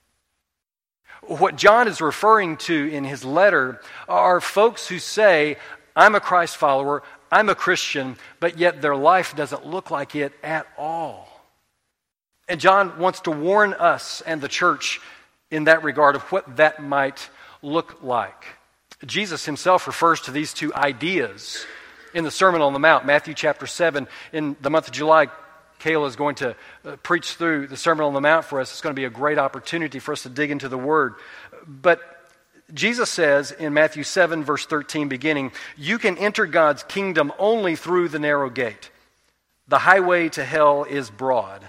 What 1.23 1.57
John 1.57 1.89
is 1.89 2.01
referring 2.01 2.57
to 2.59 2.89
in 2.89 3.05
his 3.05 3.25
letter 3.25 3.81
are 4.09 4.41
folks 4.41 4.87
who 4.87 5.01
say, 5.01 5.57
I'm 5.97 6.15
a 6.15 6.21
Christ 6.21 6.57
follower, 6.57 7.03
I'm 7.33 7.49
a 7.49 7.55
Christian, 7.55 8.17
but 8.39 8.59
yet 8.59 8.81
their 8.81 8.95
life 8.95 9.35
doesn't 9.35 9.67
look 9.67 9.91
like 9.91 10.15
it 10.15 10.33
at 10.45 10.67
all. 10.79 11.29
And 12.49 12.61
John 12.61 12.99
wants 12.99 13.21
to 13.21 13.33
warn 13.33 13.75
us 13.75 14.21
and 14.21 14.41
the 14.41 14.49
church 14.49 15.01
in 15.51 15.65
that 15.65 15.83
regard 15.83 16.15
of 16.15 16.23
what 16.31 16.59
that 16.59 16.81
might 16.81 17.29
look 17.61 18.03
like. 18.03 18.45
Jesus 19.05 19.45
himself 19.45 19.87
refers 19.87 20.21
to 20.23 20.31
these 20.31 20.55
two 20.55 20.73
ideas 20.75 21.67
in 22.17 22.25
the 22.25 22.31
Sermon 22.31 22.63
on 22.63 22.73
the 22.73 22.79
Mount, 22.79 23.05
Matthew 23.05 23.35
chapter 23.35 23.67
7. 23.67 24.09
In 24.33 24.57
the 24.63 24.71
month 24.71 24.87
of 24.87 24.95
July, 24.95 25.27
Kayla 25.81 26.09
is 26.09 26.17
going 26.17 26.37
to 26.37 26.57
uh, 26.83 26.97
preach 27.03 27.35
through 27.35 27.67
the 27.67 27.77
Sermon 27.77 28.07
on 28.07 28.15
the 28.15 28.23
Mount 28.23 28.47
for 28.47 28.59
us. 28.59 28.73
It's 28.73 28.81
going 28.81 28.95
to 28.95 28.99
be 28.99 29.05
a 29.05 29.11
great 29.11 29.37
opportunity 29.37 29.99
for 29.99 30.13
us 30.13 30.23
to 30.23 30.31
dig 30.31 30.51
into 30.51 30.71
the 30.71 30.79
Word. 30.79 31.17
But 31.67 32.01
Jesus 32.73 33.11
says 33.11 33.53
in 33.53 33.75
Matthew 33.75 34.03
7, 34.03 34.45
verse 34.45 34.65
13, 34.65 35.09
beginning, 35.09 35.53
You 35.77 35.99
can 35.99 36.17
enter 36.17 36.47
God's 36.47 36.85
kingdom 36.85 37.35
only 37.39 37.77
through 37.77 38.09
the 38.09 38.19
narrow 38.19 38.49
gate. 38.49 38.91
The 39.69 39.79
highway 39.79 40.31
to 40.31 40.45
hell 40.45 40.85
is 40.85 41.11
broad, 41.11 41.69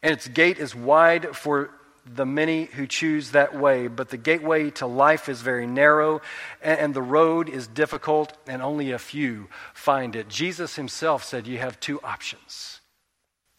and 0.00 0.12
its 0.12 0.28
gate 0.28 0.58
is 0.58 0.76
wide 0.76 1.34
for 1.34 1.70
the 2.04 2.26
many 2.26 2.64
who 2.64 2.86
choose 2.86 3.30
that 3.30 3.56
way, 3.56 3.86
but 3.86 4.08
the 4.08 4.16
gateway 4.16 4.70
to 4.70 4.86
life 4.86 5.28
is 5.28 5.40
very 5.40 5.66
narrow, 5.66 6.20
and 6.60 6.94
the 6.94 7.02
road 7.02 7.48
is 7.48 7.66
difficult, 7.66 8.36
and 8.46 8.60
only 8.60 8.90
a 8.90 8.98
few 8.98 9.48
find 9.72 10.16
it. 10.16 10.28
Jesus 10.28 10.76
himself 10.76 11.22
said, 11.22 11.46
You 11.46 11.58
have 11.58 11.78
two 11.78 12.00
options. 12.02 12.80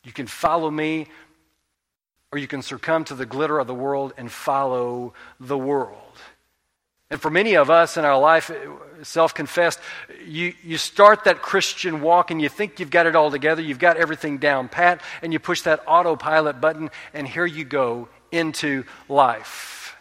You 0.04 0.12
can 0.12 0.28
follow 0.28 0.70
me, 0.70 1.08
or 2.32 2.38
you 2.38 2.48
can 2.48 2.62
succumb 2.62 3.06
to 3.06 3.16
the 3.16 3.26
glitter 3.26 3.60
of 3.60 3.68
the 3.68 3.74
world 3.74 4.14
and 4.18 4.30
follow 4.30 5.14
the 5.40 5.58
world. 5.58 5.98
And 7.10 7.22
for 7.22 7.30
many 7.30 7.54
of 7.54 7.70
us 7.70 7.96
in 7.96 8.06
our 8.06 8.20
life, 8.20 8.50
uh, 8.50 9.04
self 9.04 9.34
confessed, 9.36 9.80
you, 10.26 10.54
you 10.64 10.78
start 10.78 11.26
that 11.26 11.42
Christian 11.42 12.02
walk 12.02 12.32
and 12.32 12.42
you 12.42 12.50
think 12.50 12.80
you've 12.80 12.90
got 12.90 13.06
it 13.06 13.16
all 13.16 13.30
together, 13.30 13.62
you've 13.62 13.80
got 13.80 13.98
everything 13.98 14.40
down 14.40 14.68
pat, 14.68 15.00
and 15.22 15.32
you 15.32 15.40
push 15.40 15.62
that 15.62 15.84
autopilot 15.88 16.60
button, 16.60 16.90
and 17.14 17.28
here 17.28 17.46
you 17.46 17.64
go 17.66 18.10
into 18.34 18.84
life. 19.08 19.96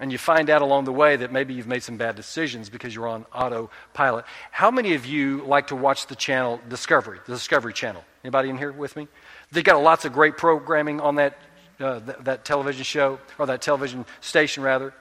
And 0.00 0.10
you 0.10 0.16
find 0.16 0.48
out 0.48 0.62
along 0.62 0.84
the 0.84 0.92
way 0.92 1.16
that 1.16 1.30
maybe 1.30 1.52
you've 1.52 1.66
made 1.66 1.82
some 1.82 1.98
bad 1.98 2.16
decisions 2.16 2.70
because 2.70 2.94
you're 2.94 3.06
on 3.06 3.26
autopilot. 3.34 4.24
How 4.50 4.70
many 4.70 4.94
of 4.94 5.04
you 5.04 5.44
like 5.44 5.66
to 5.66 5.76
watch 5.76 6.06
the 6.06 6.16
channel 6.16 6.58
Discovery, 6.70 7.18
the 7.26 7.34
Discovery 7.34 7.74
Channel? 7.74 8.02
Anybody 8.24 8.48
in 8.48 8.56
here 8.56 8.72
with 8.72 8.96
me? 8.96 9.08
They've 9.52 9.62
got 9.62 9.82
lots 9.82 10.06
of 10.06 10.14
great 10.14 10.38
programming 10.38 11.00
on 11.00 11.16
that, 11.16 11.38
uh, 11.78 12.00
th- 12.00 12.18
that 12.20 12.44
television 12.46 12.82
show, 12.82 13.18
or 13.38 13.44
that 13.46 13.60
television 13.60 14.06
station, 14.22 14.62
rather. 14.62 14.94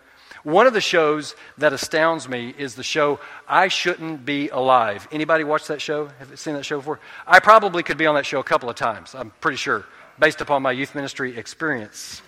One 0.43 0.67
of 0.67 0.73
the 0.73 0.81
shows 0.81 1.35
that 1.57 1.71
astounds 1.71 2.27
me 2.27 2.53
is 2.57 2.75
the 2.75 2.83
show 2.83 3.19
I 3.47 3.69
Shouldn't 3.69 4.25
Be 4.25 4.49
Alive. 4.49 5.07
Anybody 5.11 5.45
watch 5.45 5.67
that 5.67 5.81
show? 5.81 6.07
Have 6.19 6.29
you 6.29 6.37
seen 6.37 6.55
that 6.55 6.65
show 6.65 6.77
before? 6.77 6.99
I 7.25 7.39
probably 7.39 7.83
could 7.83 7.97
be 7.97 8.05
on 8.05 8.15
that 8.15 8.25
show 8.25 8.39
a 8.39 8.43
couple 8.43 8.69
of 8.69 8.75
times, 8.75 9.15
I'm 9.15 9.31
pretty 9.41 9.57
sure, 9.57 9.85
based 10.19 10.41
upon 10.41 10.61
my 10.61 10.71
youth 10.71 10.95
ministry 10.95 11.37
experience. 11.37 12.21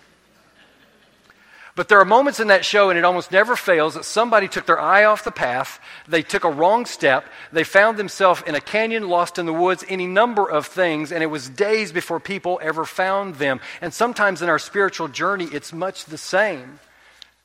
But 1.73 1.87
there 1.87 1.99
are 1.99 2.05
moments 2.05 2.41
in 2.41 2.47
that 2.47 2.65
show, 2.65 2.89
and 2.89 2.99
it 2.99 3.05
almost 3.05 3.31
never 3.31 3.55
fails, 3.55 3.93
that 3.93 4.03
somebody 4.03 4.49
took 4.49 4.65
their 4.65 4.79
eye 4.79 5.05
off 5.05 5.23
the 5.23 5.31
path, 5.31 5.79
they 6.05 6.21
took 6.21 6.43
a 6.43 6.49
wrong 6.49 6.85
step, 6.85 7.25
they 7.53 7.63
found 7.63 7.97
themselves 7.97 8.43
in 8.45 8.55
a 8.55 8.61
canyon, 8.61 9.07
lost 9.07 9.39
in 9.39 9.45
the 9.45 9.53
woods, 9.53 9.85
any 9.87 10.05
number 10.05 10.49
of 10.49 10.67
things, 10.67 11.13
and 11.13 11.23
it 11.23 11.27
was 11.27 11.47
days 11.47 11.93
before 11.93 12.19
people 12.19 12.59
ever 12.61 12.83
found 12.83 13.35
them. 13.35 13.61
And 13.79 13.93
sometimes 13.93 14.41
in 14.41 14.49
our 14.49 14.59
spiritual 14.59 15.07
journey, 15.07 15.45
it's 15.45 15.71
much 15.71 16.05
the 16.05 16.17
same. 16.17 16.79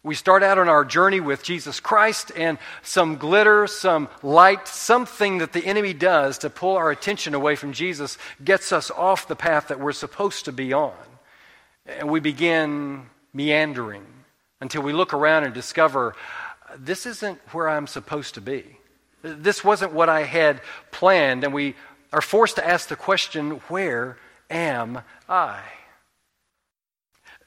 We 0.06 0.14
start 0.14 0.44
out 0.44 0.56
on 0.56 0.68
our 0.68 0.84
journey 0.84 1.18
with 1.18 1.42
Jesus 1.42 1.80
Christ, 1.80 2.30
and 2.36 2.58
some 2.84 3.16
glitter, 3.16 3.66
some 3.66 4.08
light, 4.22 4.68
something 4.68 5.38
that 5.38 5.52
the 5.52 5.66
enemy 5.66 5.94
does 5.94 6.38
to 6.38 6.48
pull 6.48 6.76
our 6.76 6.92
attention 6.92 7.34
away 7.34 7.56
from 7.56 7.72
Jesus 7.72 8.16
gets 8.44 8.70
us 8.70 8.92
off 8.92 9.26
the 9.26 9.34
path 9.34 9.66
that 9.66 9.80
we're 9.80 9.90
supposed 9.90 10.44
to 10.44 10.52
be 10.52 10.72
on. 10.72 10.94
And 11.86 12.08
we 12.08 12.20
begin 12.20 13.06
meandering 13.34 14.06
until 14.60 14.82
we 14.82 14.92
look 14.92 15.12
around 15.12 15.42
and 15.42 15.52
discover 15.52 16.14
this 16.78 17.04
isn't 17.04 17.40
where 17.50 17.68
I'm 17.68 17.88
supposed 17.88 18.34
to 18.34 18.40
be. 18.40 18.78
This 19.22 19.64
wasn't 19.64 19.92
what 19.92 20.08
I 20.08 20.22
had 20.22 20.60
planned, 20.92 21.42
and 21.42 21.52
we 21.52 21.74
are 22.12 22.22
forced 22.22 22.54
to 22.56 22.64
ask 22.64 22.88
the 22.88 22.94
question 22.94 23.60
where 23.66 24.18
am 24.50 25.02
I? 25.28 25.62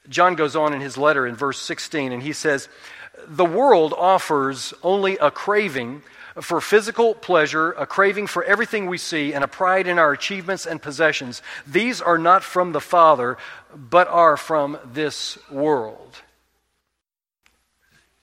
John 0.08 0.34
goes 0.34 0.56
on 0.56 0.72
in 0.72 0.80
his 0.80 0.96
letter 0.96 1.26
in 1.26 1.36
verse 1.36 1.60
16, 1.60 2.12
and 2.12 2.22
he 2.22 2.32
says, 2.32 2.68
The 3.26 3.44
world 3.44 3.94
offers 3.96 4.74
only 4.82 5.18
a 5.18 5.30
craving 5.30 6.02
for 6.40 6.60
physical 6.60 7.14
pleasure, 7.14 7.72
a 7.72 7.86
craving 7.86 8.26
for 8.26 8.44
everything 8.44 8.86
we 8.86 8.98
see, 8.98 9.34
and 9.34 9.44
a 9.44 9.48
pride 9.48 9.86
in 9.86 9.98
our 9.98 10.12
achievements 10.12 10.66
and 10.66 10.80
possessions. 10.80 11.42
These 11.66 12.00
are 12.00 12.18
not 12.18 12.42
from 12.42 12.72
the 12.72 12.80
Father, 12.80 13.36
but 13.74 14.08
are 14.08 14.36
from 14.36 14.78
this 14.92 15.38
world. 15.50 16.16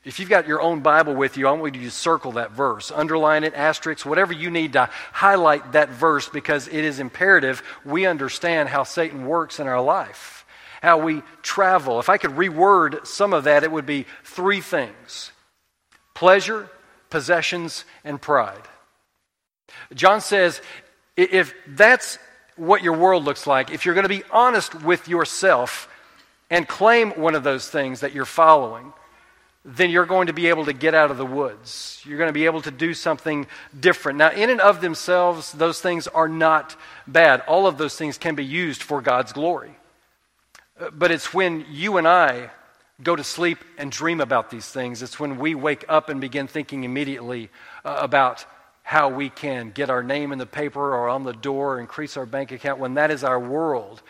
If 0.07 0.21
you've 0.21 0.29
got 0.29 0.47
your 0.47 0.61
own 0.61 0.79
Bible 0.79 1.15
with 1.15 1.35
you, 1.35 1.49
I 1.49 1.51
want 1.51 1.75
you 1.75 1.81
to 1.81 1.91
circle 1.91 2.31
that 2.33 2.51
verse, 2.51 2.91
underline 2.91 3.43
it, 3.43 3.53
asterisk, 3.53 4.05
whatever 4.05 4.31
you 4.31 4.49
need 4.49 4.71
to 4.73 4.89
highlight 5.11 5.73
that 5.73 5.89
verse 5.89 6.29
because 6.29 6.69
it 6.69 6.85
is 6.85 7.01
imperative 7.01 7.61
we 7.83 8.05
understand 8.05 8.69
how 8.69 8.83
Satan 8.83 9.25
works 9.27 9.59
in 9.59 9.67
our 9.67 9.81
life, 9.81 10.36
how 10.81 10.97
we 10.97 11.23
travel. 11.41 11.99
If 11.99 12.09
I 12.09 12.17
could 12.17 12.31
reword 12.31 13.05
some 13.05 13.33
of 13.33 13.45
that, 13.45 13.63
it 13.63 13.71
would 13.71 13.85
be 13.85 14.05
three 14.23 14.61
things 14.61 15.31
pleasure, 16.13 16.69
possessions, 17.09 17.85
and 18.03 18.21
pride. 18.21 18.61
John 19.93 20.21
says 20.21 20.61
if 21.15 21.53
that's 21.67 22.19
what 22.55 22.83
your 22.83 22.93
world 22.93 23.23
looks 23.23 23.45
like, 23.47 23.71
if 23.71 23.85
you're 23.85 23.95
going 23.95 24.03
to 24.03 24.09
be 24.09 24.23
honest 24.31 24.73
with 24.83 25.07
yourself 25.07 25.89
and 26.49 26.67
claim 26.67 27.11
one 27.11 27.35
of 27.35 27.43
those 27.43 27.69
things 27.69 27.99
that 27.99 28.13
you're 28.13 28.25
following, 28.25 28.93
then 29.65 29.89
you're 29.89 30.05
going 30.05 30.27
to 30.27 30.33
be 30.33 30.47
able 30.47 30.65
to 30.65 30.73
get 30.73 30.93
out 30.93 31.11
of 31.11 31.17
the 31.17 31.25
woods. 31.25 32.01
You're 32.05 32.17
going 32.17 32.29
to 32.29 32.33
be 32.33 32.45
able 32.45 32.61
to 32.61 32.71
do 32.71 32.93
something 32.93 33.47
different. 33.77 34.17
Now, 34.17 34.31
in 34.31 34.49
and 34.49 34.61
of 34.61 34.79
themselves, 34.79 35.51
those 35.51 35.81
things 35.81 36.07
are 36.07 36.29
not 36.29 36.75
bad. 37.05 37.41
All 37.41 37.67
of 37.67 37.77
those 37.77 37.95
things 37.95 38.17
can 38.17 38.35
be 38.35 38.45
used 38.45 38.81
for 38.81 39.01
God's 39.01 39.33
glory. 39.33 39.75
But 40.93 41.11
it's 41.11 41.33
when 41.33 41.65
you 41.69 41.97
and 41.97 42.07
I 42.07 42.51
go 43.01 43.15
to 43.15 43.23
sleep 43.23 43.59
and 43.77 43.91
dream 43.91 44.21
about 44.21 44.49
these 44.49 44.67
things, 44.67 45.01
it's 45.01 45.19
when 45.19 45.37
we 45.37 45.55
wake 45.55 45.85
up 45.87 46.09
and 46.09 46.21
begin 46.21 46.47
thinking 46.47 46.83
immediately 46.83 47.49
uh, 47.83 47.97
about 47.99 48.45
how 48.83 49.09
we 49.09 49.29
can 49.29 49.71
get 49.71 49.89
our 49.89 50.01
name 50.01 50.31
in 50.31 50.39
the 50.39 50.45
paper 50.45 50.95
or 50.95 51.09
on 51.09 51.23
the 51.23 51.33
door, 51.33 51.79
increase 51.79 52.15
our 52.15 52.25
bank 52.25 52.51
account, 52.51 52.79
when 52.79 52.93
that 52.93 53.11
is 53.11 53.23
our 53.23 53.39
world. 53.39 54.01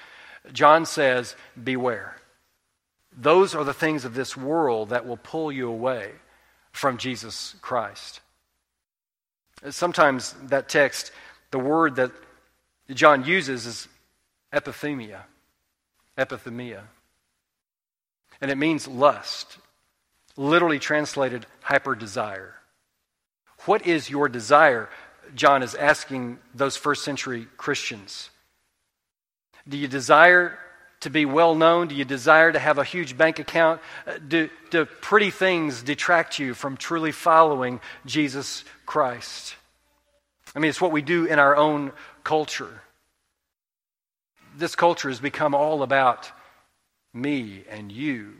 John 0.54 0.86
says, 0.86 1.36
Beware. 1.62 2.16
Those 3.18 3.56
are 3.56 3.64
the 3.64 3.74
things 3.74 4.06
of 4.06 4.14
this 4.14 4.38
world 4.38 4.90
that 4.90 5.08
will 5.08 5.18
pull 5.18 5.52
you 5.52 5.68
away 5.68 6.12
from 6.72 6.98
Jesus 6.98 7.56
Christ. 7.62 8.20
Sometimes 9.72 10.36
that 10.44 10.70
text, 10.70 11.12
the 11.50 11.58
word 11.58 11.96
that 11.96 12.12
John 12.94 13.26
uses 13.26 13.66
is 13.66 13.88
epithemia. 14.54 15.24
Epithemia. 16.18 16.84
And 18.42 18.52
it 18.52 18.58
means 18.58 18.88
lust, 18.88 19.58
literally 20.36 20.80
translated 20.80 21.46
hyper 21.62 21.96
desire. 21.96 22.56
What 23.66 23.86
is 23.86 24.10
your 24.10 24.30
desire? 24.30 24.90
John 25.36 25.64
is 25.64 25.76
asking 25.76 26.40
those 26.54 26.78
first 26.78 27.04
century 27.04 27.48
Christians. 27.58 28.30
Do 29.68 29.78
you 29.78 29.88
desire 29.88 30.58
to 31.02 31.10
be 31.10 31.26
well 31.26 31.56
known? 31.56 31.88
Do 31.88 31.96
you 31.96 32.06
desire 32.06 32.52
to 32.52 32.60
have 32.60 32.78
a 32.78 32.84
huge 32.84 33.18
bank 33.18 33.40
account? 33.40 33.82
Uh, 34.06 34.18
do, 34.26 34.50
do 34.72 34.86
pretty 34.86 35.32
things 35.32 35.84
detract 35.84 36.40
you 36.40 36.54
from 36.54 36.78
truly 36.78 37.12
following 37.12 37.82
Jesus 38.06 38.64
Christ? 38.86 39.56
I 40.56 40.60
mean, 40.60 40.70
it's 40.70 40.82
what 40.82 40.92
we 40.92 41.02
do 41.02 41.26
in 41.26 41.40
our 41.40 41.56
own 41.56 41.92
culture. 42.24 42.82
This 44.58 44.76
culture 44.76 45.10
has 45.10 45.20
become 45.20 45.54
all 45.54 45.84
about 45.84 46.32
me 47.14 47.64
and 47.70 47.92
you. 47.92 48.34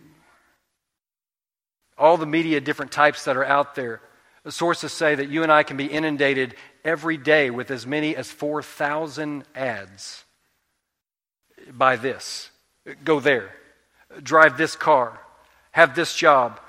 All 1.98 2.18
the 2.18 2.26
media, 2.26 2.62
different 2.62 2.92
types 2.92 3.26
that 3.26 3.38
are 3.38 3.46
out 3.46 3.76
there. 3.76 4.02
The 4.44 4.52
sources 4.52 4.92
say 4.92 5.16
that 5.16 5.30
you 5.30 5.44
and 5.44 5.52
I 5.52 5.64
can 5.64 5.78
be 5.78 5.86
inundated 5.86 6.56
every 6.84 7.18
day 7.18 7.50
with 7.50 7.72
as 7.72 7.86
many 7.86 8.16
as 8.16 8.32
4,000 8.32 9.44
ads 9.56 10.24
buy 11.72 11.96
this, 11.96 12.50
go 13.04 13.20
there, 13.20 13.52
drive 14.22 14.58
this 14.58 14.76
car, 14.76 15.20
have 15.72 15.96
this 15.96 16.16
job, 16.16 16.60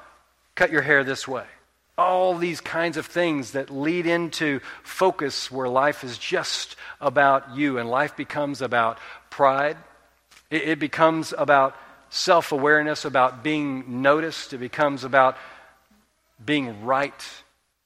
cut 0.55 0.71
your 0.71 0.83
hair 0.83 1.05
this 1.05 1.29
way. 1.29 1.45
All 1.97 2.37
these 2.37 2.61
kinds 2.61 2.97
of 2.97 3.07
things 3.07 3.53
that 3.53 3.71
lead 3.71 4.07
into 4.07 4.61
focus 4.83 5.51
where 5.51 5.69
life 5.69 6.05
is 6.05 6.17
just 6.17 6.77
about 7.01 7.57
you 7.57 7.79
and 7.79 7.91
life 7.91 8.17
becomes 8.17 8.63
about 8.63 8.99
pride. 9.39 9.77
It, 10.51 10.63
it 10.63 10.79
becomes 10.81 11.33
about 11.39 11.77
self 12.11 12.51
awareness, 12.51 13.05
about 13.05 13.45
being 13.45 14.03
noticed. 14.03 14.53
It 14.53 14.59
becomes 14.59 15.05
about 15.05 15.37
being 16.45 16.85
right 16.85 17.25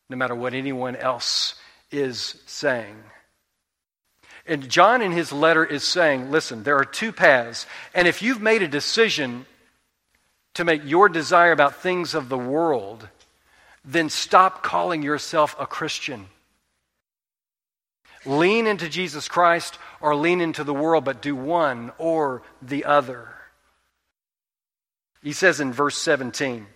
no 0.08 0.16
matter 0.16 0.34
what 0.34 0.54
anyone 0.54 0.96
else 0.96 1.54
is 1.90 2.40
saying. 2.46 2.96
And 4.46 4.70
John 4.70 5.02
in 5.02 5.12
his 5.12 5.30
letter 5.30 5.64
is 5.64 5.84
saying, 5.84 6.30
listen, 6.30 6.62
there 6.62 6.78
are 6.78 6.86
two 6.86 7.12
paths. 7.12 7.66
And 7.94 8.08
if 8.08 8.22
you've 8.22 8.40
made 8.40 8.62
a 8.62 8.68
decision 8.68 9.44
to 10.54 10.64
make 10.64 10.82
your 10.84 11.10
desire 11.10 11.52
about 11.52 11.76
things 11.76 12.14
of 12.14 12.30
the 12.30 12.38
world, 12.38 13.08
then 13.84 14.08
stop 14.08 14.62
calling 14.62 15.02
yourself 15.02 15.54
a 15.60 15.66
Christian. 15.66 16.28
Lean 18.24 18.66
into 18.66 18.88
Jesus 18.88 19.28
Christ 19.28 19.78
or 20.02 20.14
lean 20.14 20.40
into 20.40 20.64
the 20.64 20.74
world, 20.74 21.04
but 21.04 21.22
do 21.22 21.34
one 21.34 21.92
or 21.96 22.42
the 22.60 22.84
other. 22.84 23.28
He 25.22 25.32
says 25.32 25.60
in 25.60 25.72
verse 25.72 25.96
17, 25.96 26.66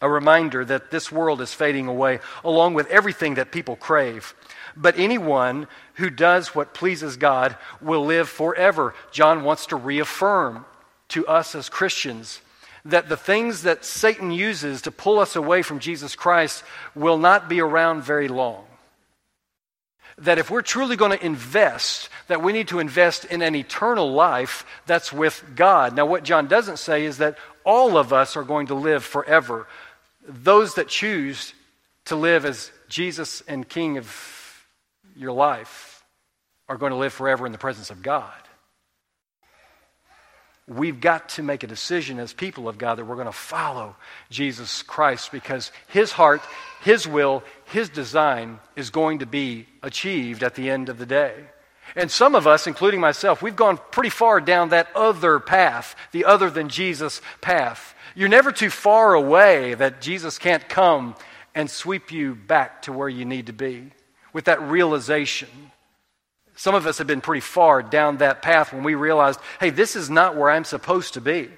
a 0.00 0.08
reminder 0.08 0.64
that 0.64 0.90
this 0.90 1.12
world 1.12 1.40
is 1.40 1.52
fading 1.52 1.86
away, 1.86 2.20
along 2.44 2.74
with 2.74 2.88
everything 2.88 3.34
that 3.34 3.52
people 3.52 3.76
crave. 3.76 4.34
But 4.76 4.98
anyone 4.98 5.66
who 5.94 6.08
does 6.08 6.54
what 6.54 6.72
pleases 6.72 7.16
God 7.16 7.56
will 7.80 8.04
live 8.04 8.28
forever. 8.28 8.94
John 9.10 9.42
wants 9.42 9.66
to 9.66 9.76
reaffirm 9.76 10.64
to 11.08 11.26
us 11.26 11.54
as 11.54 11.68
Christians 11.68 12.40
that 12.84 13.08
the 13.08 13.16
things 13.16 13.62
that 13.62 13.84
Satan 13.84 14.30
uses 14.30 14.82
to 14.82 14.92
pull 14.92 15.18
us 15.18 15.36
away 15.36 15.62
from 15.62 15.80
Jesus 15.80 16.14
Christ 16.14 16.62
will 16.94 17.18
not 17.18 17.48
be 17.48 17.60
around 17.60 18.02
very 18.02 18.28
long. 18.28 18.67
That 20.18 20.38
if 20.38 20.50
we're 20.50 20.62
truly 20.62 20.96
going 20.96 21.16
to 21.16 21.24
invest, 21.24 22.08
that 22.26 22.42
we 22.42 22.52
need 22.52 22.68
to 22.68 22.80
invest 22.80 23.24
in 23.24 23.42
an 23.42 23.54
eternal 23.54 24.12
life 24.12 24.66
that's 24.86 25.12
with 25.12 25.44
God. 25.54 25.94
Now, 25.94 26.06
what 26.06 26.24
John 26.24 26.48
doesn't 26.48 26.78
say 26.78 27.04
is 27.04 27.18
that 27.18 27.38
all 27.64 27.96
of 27.96 28.12
us 28.12 28.36
are 28.36 28.42
going 28.42 28.68
to 28.68 28.74
live 28.74 29.04
forever. 29.04 29.66
Those 30.26 30.74
that 30.74 30.88
choose 30.88 31.54
to 32.06 32.16
live 32.16 32.44
as 32.44 32.70
Jesus 32.88 33.42
and 33.46 33.68
King 33.68 33.98
of 33.98 34.66
your 35.14 35.32
life 35.32 36.02
are 36.68 36.76
going 36.76 36.90
to 36.90 36.96
live 36.98 37.12
forever 37.12 37.46
in 37.46 37.52
the 37.52 37.58
presence 37.58 37.90
of 37.90 38.02
God. 38.02 38.32
we've 40.66 41.00
got 41.00 41.30
to 41.30 41.42
make 41.42 41.62
a 41.62 41.66
decision 41.66 42.18
as 42.18 42.32
people 42.34 42.68
of 42.68 42.76
God 42.76 42.96
that 42.96 43.06
we're 43.06 43.14
going 43.14 43.26
to 43.26 43.32
follow 43.32 43.96
Jesus 44.30 44.82
Christ 44.82 45.32
because 45.32 45.72
His 45.88 46.12
heart, 46.12 46.42
His 46.80 47.06
will, 47.06 47.42
His 47.66 47.88
design 47.88 48.60
is 48.76 48.90
going 48.90 49.20
to 49.20 49.26
be 49.26 49.66
achieved 49.82 50.42
at 50.42 50.54
the 50.54 50.70
end 50.70 50.88
of 50.88 50.98
the 50.98 51.06
day. 51.06 51.34
And 51.96 52.10
some 52.10 52.34
of 52.34 52.46
us, 52.46 52.66
including 52.66 53.00
myself, 53.00 53.42
we've 53.42 53.56
gone 53.56 53.78
pretty 53.90 54.10
far 54.10 54.40
down 54.40 54.68
that 54.70 54.88
other 54.94 55.40
path, 55.40 55.96
the 56.12 56.24
other 56.24 56.50
than 56.50 56.68
Jesus 56.68 57.22
path. 57.40 57.94
You're 58.14 58.28
never 58.28 58.52
too 58.52 58.70
far 58.70 59.14
away 59.14 59.74
that 59.74 60.00
Jesus 60.00 60.38
can't 60.38 60.68
come 60.68 61.14
and 61.54 61.70
sweep 61.70 62.12
you 62.12 62.34
back 62.34 62.82
to 62.82 62.92
where 62.92 63.08
you 63.08 63.24
need 63.24 63.46
to 63.46 63.52
be 63.52 63.90
with 64.32 64.44
that 64.44 64.60
realization. 64.62 65.48
Some 66.54 66.74
of 66.74 66.86
us 66.86 66.98
have 66.98 67.06
been 67.06 67.20
pretty 67.20 67.40
far 67.40 67.82
down 67.82 68.18
that 68.18 68.42
path 68.42 68.72
when 68.72 68.82
we 68.82 68.94
realized, 68.94 69.40
hey, 69.60 69.70
this 69.70 69.96
is 69.96 70.10
not 70.10 70.36
where 70.36 70.50
I'm 70.50 70.64
supposed 70.64 71.14
to 71.14 71.20
be. 71.20 71.48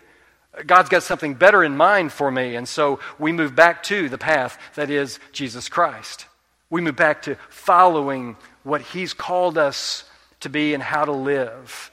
God's 0.67 0.89
got 0.89 1.03
something 1.03 1.35
better 1.35 1.63
in 1.63 1.77
mind 1.77 2.13
for 2.13 2.31
me. 2.31 2.57
And 2.57 2.69
so 2.69 3.01
we 3.19 3.33
move 3.33 3.55
back 3.55 3.83
to 3.85 4.09
the 4.09 4.19
path 4.19 4.59
that 4.75 4.91
is 4.91 5.19
Jesus 5.33 5.69
Christ. 5.69 6.27
We 6.69 6.81
move 6.81 6.97
back 6.97 7.23
to 7.23 7.37
following 7.49 8.37
what 8.63 8.81
He's 8.81 9.15
called 9.15 9.59
us 9.59 10.05
to 10.41 10.49
be 10.49 10.75
and 10.75 10.83
how 10.83 11.05
to 11.05 11.13
live. 11.13 11.91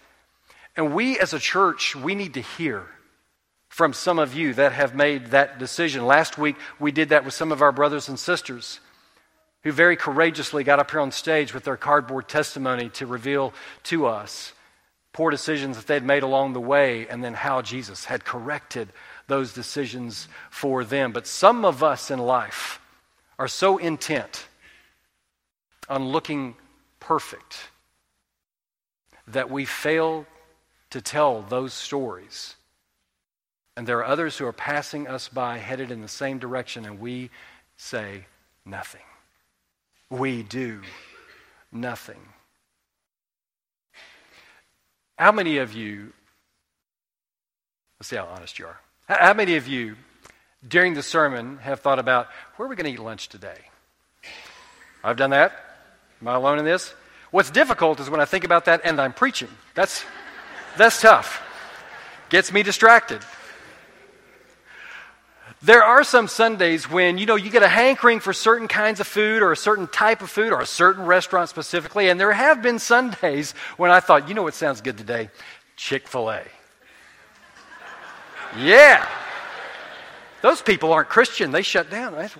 And 0.76 0.94
we 0.94 1.20
as 1.20 1.34
a 1.34 1.40
church, 1.40 1.96
we 1.96 2.16
need 2.16 2.36
to 2.36 2.42
hear 2.42 2.86
from 3.70 3.94
some 3.94 4.18
of 4.18 4.34
you 4.34 4.54
that 4.56 4.72
have 4.72 4.96
made 4.96 5.28
that 5.28 5.60
decision. 5.60 6.06
Last 6.06 6.38
week, 6.38 6.56
we 6.80 6.92
did 6.92 7.10
that 7.10 7.26
with 7.26 7.34
some 7.34 7.52
of 7.52 7.62
our 7.62 7.72
brothers 7.72 8.10
and 8.10 8.18
sisters 8.18 8.80
who 9.64 9.72
very 9.72 9.96
courageously 9.96 10.64
got 10.64 10.80
up 10.80 10.92
here 10.92 11.00
on 11.00 11.12
stage 11.12 11.54
with 11.54 11.64
their 11.64 11.78
cardboard 11.78 12.28
testimony 12.28 12.90
to 12.90 13.06
reveal 13.06 13.54
to 13.84 14.08
us 14.08 14.54
poor 15.18 15.32
decisions 15.32 15.78
that 15.78 15.88
they'd 15.88 16.04
made 16.04 16.22
along 16.22 16.54
the 16.54 16.62
way 16.62 17.08
and 17.08 17.24
then 17.24 17.34
how 17.34 17.60
Jesus 17.60 18.06
had 18.06 18.24
corrected 18.24 18.88
those 19.26 19.52
decisions 19.52 20.28
for 20.52 20.84
them. 20.84 21.12
But 21.12 21.26
some 21.26 21.66
of 21.66 21.82
us 21.82 22.12
in 22.12 22.20
life 22.20 22.80
are 23.40 23.48
so 23.48 23.80
intent 23.80 24.46
on 25.90 26.10
looking 26.10 26.54
perfect 27.00 27.58
that 29.28 29.50
we 29.50 29.66
fail 29.66 30.28
to 30.92 31.02
tell 31.02 31.42
those 31.42 31.74
stories. 31.74 32.56
And 33.76 33.88
there 33.88 33.98
are 33.98 34.06
others 34.06 34.38
who 34.38 34.46
are 34.46 34.54
passing 34.54 35.08
us 35.08 35.30
by 35.30 35.58
headed 35.58 35.90
in 35.90 36.04
the 36.04 36.08
same 36.08 36.38
direction, 36.38 36.86
and 36.86 37.00
we 37.00 37.32
say 37.76 38.26
nothing. 38.66 39.02
We 40.12 40.44
do 40.44 40.82
nothing. 41.72 42.20
How 45.18 45.32
many 45.32 45.58
of 45.58 45.74
you, 45.74 46.14
let's 48.00 48.10
see 48.10 48.16
how 48.16 48.26
honest 48.26 48.60
you 48.60 48.68
are. 48.68 48.80
How 49.08 49.34
many 49.34 49.56
of 49.56 49.68
you 49.68 49.96
during 50.68 50.94
the 50.94 51.02
sermon 51.02 51.58
have 51.58 51.80
thought 51.80 51.98
about 51.98 52.28
where 52.56 52.68
are 52.68 52.70
we 52.70 52.76
going 52.76 52.86
to 52.86 52.92
eat 52.92 53.04
lunch 53.04 53.30
today? 53.30 53.58
I've 55.04 55.18
done 55.18 55.32
that. 55.32 55.54
Am 56.22 56.28
I 56.28 56.36
alone 56.36 56.60
in 56.60 56.66
this? 56.66 56.94
What's 57.32 57.50
difficult 57.50 58.00
is 58.00 58.10
when 58.10 58.20
I 58.20 58.26
think 58.26 58.44
about 58.44 58.66
that 58.66 58.82
and 58.84 59.00
I'm 59.02 59.14
preaching. 59.14 59.50
That's, 59.74 60.06
that's 60.78 61.02
tough. 61.02 61.42
Gets 62.30 62.52
me 62.52 62.62
distracted. 62.62 63.22
There 65.62 65.84
are 65.84 66.04
some 66.04 66.28
Sundays 66.28 66.90
when, 66.90 67.18
you 67.18 67.26
know, 67.26 67.36
you 67.36 67.50
get 67.50 67.64
a 67.64 67.68
hankering 67.68 68.20
for 68.20 68.32
certain 68.32 68.68
kinds 68.68 69.00
of 69.00 69.08
food 69.08 69.42
or 69.42 69.52
a 69.52 69.58
certain 69.58 69.88
type 69.88 70.22
of 70.22 70.30
food 70.30 70.54
or 70.54 70.62
a 70.62 70.68
certain 70.68 71.06
restaurant 71.06 71.50
specifically. 71.50 72.10
And 72.10 72.20
there 72.20 72.32
have 72.32 72.62
been 72.62 72.78
Sundays 72.78 73.54
when 73.76 73.90
I 73.90 74.00
thought, 74.00 74.30
you 74.30 74.36
know 74.36 74.44
what 74.44 74.54
sounds 74.54 74.82
good 74.82 74.98
today? 74.98 75.30
Chick 75.76 76.08
fil 76.08 76.30
A. 76.30 76.44
Yeah. 78.58 79.08
Those 80.42 80.62
people 80.62 80.94
aren't 80.94 81.10
Christian. 81.10 81.52
They 81.52 81.64
shut 81.64 81.90
down. 81.90 82.14
Right? 82.14 82.34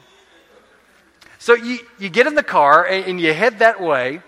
So 1.40 1.56
you, 1.56 1.80
you 1.98 2.10
get 2.10 2.28
in 2.28 2.36
the 2.36 2.44
car 2.44 2.86
and, 2.86 3.06
and 3.06 3.22
you 3.22 3.34
head 3.34 3.60
that 3.60 3.82
way 3.82 4.22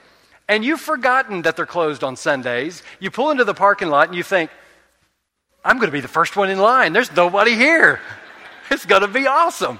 and 0.47 0.65
you've 0.65 0.81
forgotten 0.81 1.43
that 1.43 1.55
they're 1.55 1.67
closed 1.67 2.03
on 2.03 2.15
Sundays. 2.15 2.81
You 2.99 3.11
pull 3.11 3.29
into 3.29 3.43
the 3.43 3.53
parking 3.53 3.89
lot 3.89 4.07
and 4.07 4.17
you 4.17 4.23
think, 4.23 4.49
I'm 5.63 5.77
going 5.77 5.89
to 5.89 5.93
be 5.93 5.99
the 5.99 6.07
first 6.07 6.35
one 6.35 6.49
in 6.49 6.57
line. 6.57 6.91
There's 6.93 7.11
nobody 7.11 7.55
here. 7.55 7.99
It's 8.71 8.85
going 8.85 9.01
to 9.01 9.07
be 9.07 9.27
awesome. 9.27 9.79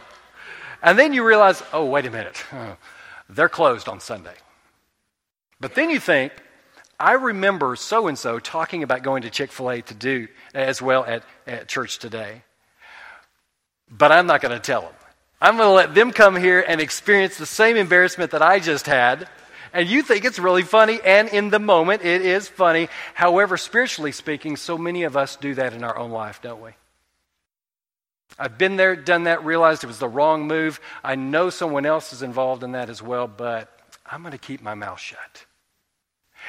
And 0.82 0.97
then 0.97 1.13
you 1.13 1.25
realize, 1.25 1.62
oh, 1.73 1.86
wait 1.86 2.06
a 2.06 2.12
minute. 2.12 2.43
They're 3.30 3.49
closed 3.49 3.88
on 3.88 3.99
Sunday. 3.99 4.36
But 5.60 5.75
then 5.75 5.89
you 5.89 5.99
think, 5.99 6.32
I 6.99 7.13
remember 7.13 7.75
so 7.75 8.08
and 8.08 8.17
so 8.17 8.39
talking 8.39 8.84
about 8.84 9.04
going 9.04 9.23
to 9.23 9.30
Chick 9.30 9.52
fil 9.52 9.71
A 9.71 9.82
to 9.84 9.93
do 9.93 10.28
as 10.54 10.82
well 10.82 11.06
at, 11.06 11.23
at 11.45 11.67
church 11.67 11.99
today. 11.99 12.43
But 13.89 14.12
I'm 14.12 14.28
not 14.28 14.41
going 14.41 14.54
to 14.54 14.60
tell 14.60 14.82
them. 14.82 14.93
I'm 15.41 15.58
going 15.58 15.67
to 15.67 15.73
let 15.73 15.95
them 15.95 16.12
come 16.12 16.36
here 16.36 16.63
and 16.67 16.82
experience 16.82 17.38
the 17.38 17.45
same 17.45 17.78
embarrassment 17.78 18.32
that 18.32 18.41
I 18.41 18.60
just 18.60 18.86
had 18.86 19.30
and 19.73 19.88
you 19.88 20.02
think 20.02 20.25
it's 20.25 20.39
really 20.39 20.63
funny, 20.63 20.99
and 21.04 21.30
in 21.30 21.49
the 21.49 21.60
moment 21.60 22.04
it 22.04 22.21
is 22.21 22.47
funny. 22.47 22.89
However, 23.13 23.58
spiritually 23.58 24.12
speaking, 24.12 24.56
so 24.56 24.78
many 24.78 25.04
of 25.04 25.15
us 25.15 25.36
do 25.36 25.54
that 25.56 25.73
in 25.73 25.84
our 25.84 25.97
own 25.97 26.12
life, 26.12 26.41
don't 26.41 26.62
we? 26.62 26.71
I've 28.38 28.58
been 28.58 28.76
there, 28.76 28.96
done 28.96 29.24
that, 29.24 29.44
realized 29.44 29.84
it 29.84 29.88
was 29.88 30.00
the 30.00 30.08
wrong 30.08 30.48
move. 30.48 30.80
I 31.04 31.15
know 31.15 31.50
someone 31.50 31.86
else 31.86 32.13
is 32.13 32.22
involved 32.22 32.63
in 32.63 32.74
that 32.74 32.89
as 32.89 33.02
well, 33.02 33.28
but 33.28 33.70
I'm 34.06 34.22
going 34.22 34.32
to 34.32 34.38
keep 34.38 34.62
my 34.62 34.76
mouth 34.76 35.00
shut. 35.00 35.46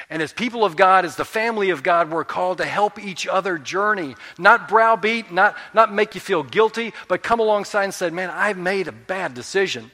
And 0.09 0.21
as 0.21 0.33
people 0.33 0.65
of 0.65 0.75
God, 0.75 1.05
as 1.05 1.15
the 1.15 1.25
family 1.25 1.69
of 1.69 1.83
God, 1.83 2.11
we're 2.11 2.23
called 2.23 2.57
to 2.57 2.65
help 2.65 2.97
each 2.97 3.27
other 3.27 3.57
journey. 3.57 4.15
Not 4.37 4.67
browbeat, 4.67 5.31
not, 5.31 5.55
not 5.73 5.93
make 5.93 6.15
you 6.15 6.21
feel 6.21 6.43
guilty, 6.43 6.93
but 7.07 7.23
come 7.23 7.39
alongside 7.39 7.83
and 7.83 7.93
say, 7.93 8.09
Man, 8.09 8.29
I've 8.29 8.57
made 8.57 8.87
a 8.87 8.93
bad 8.93 9.33
decision. 9.33 9.91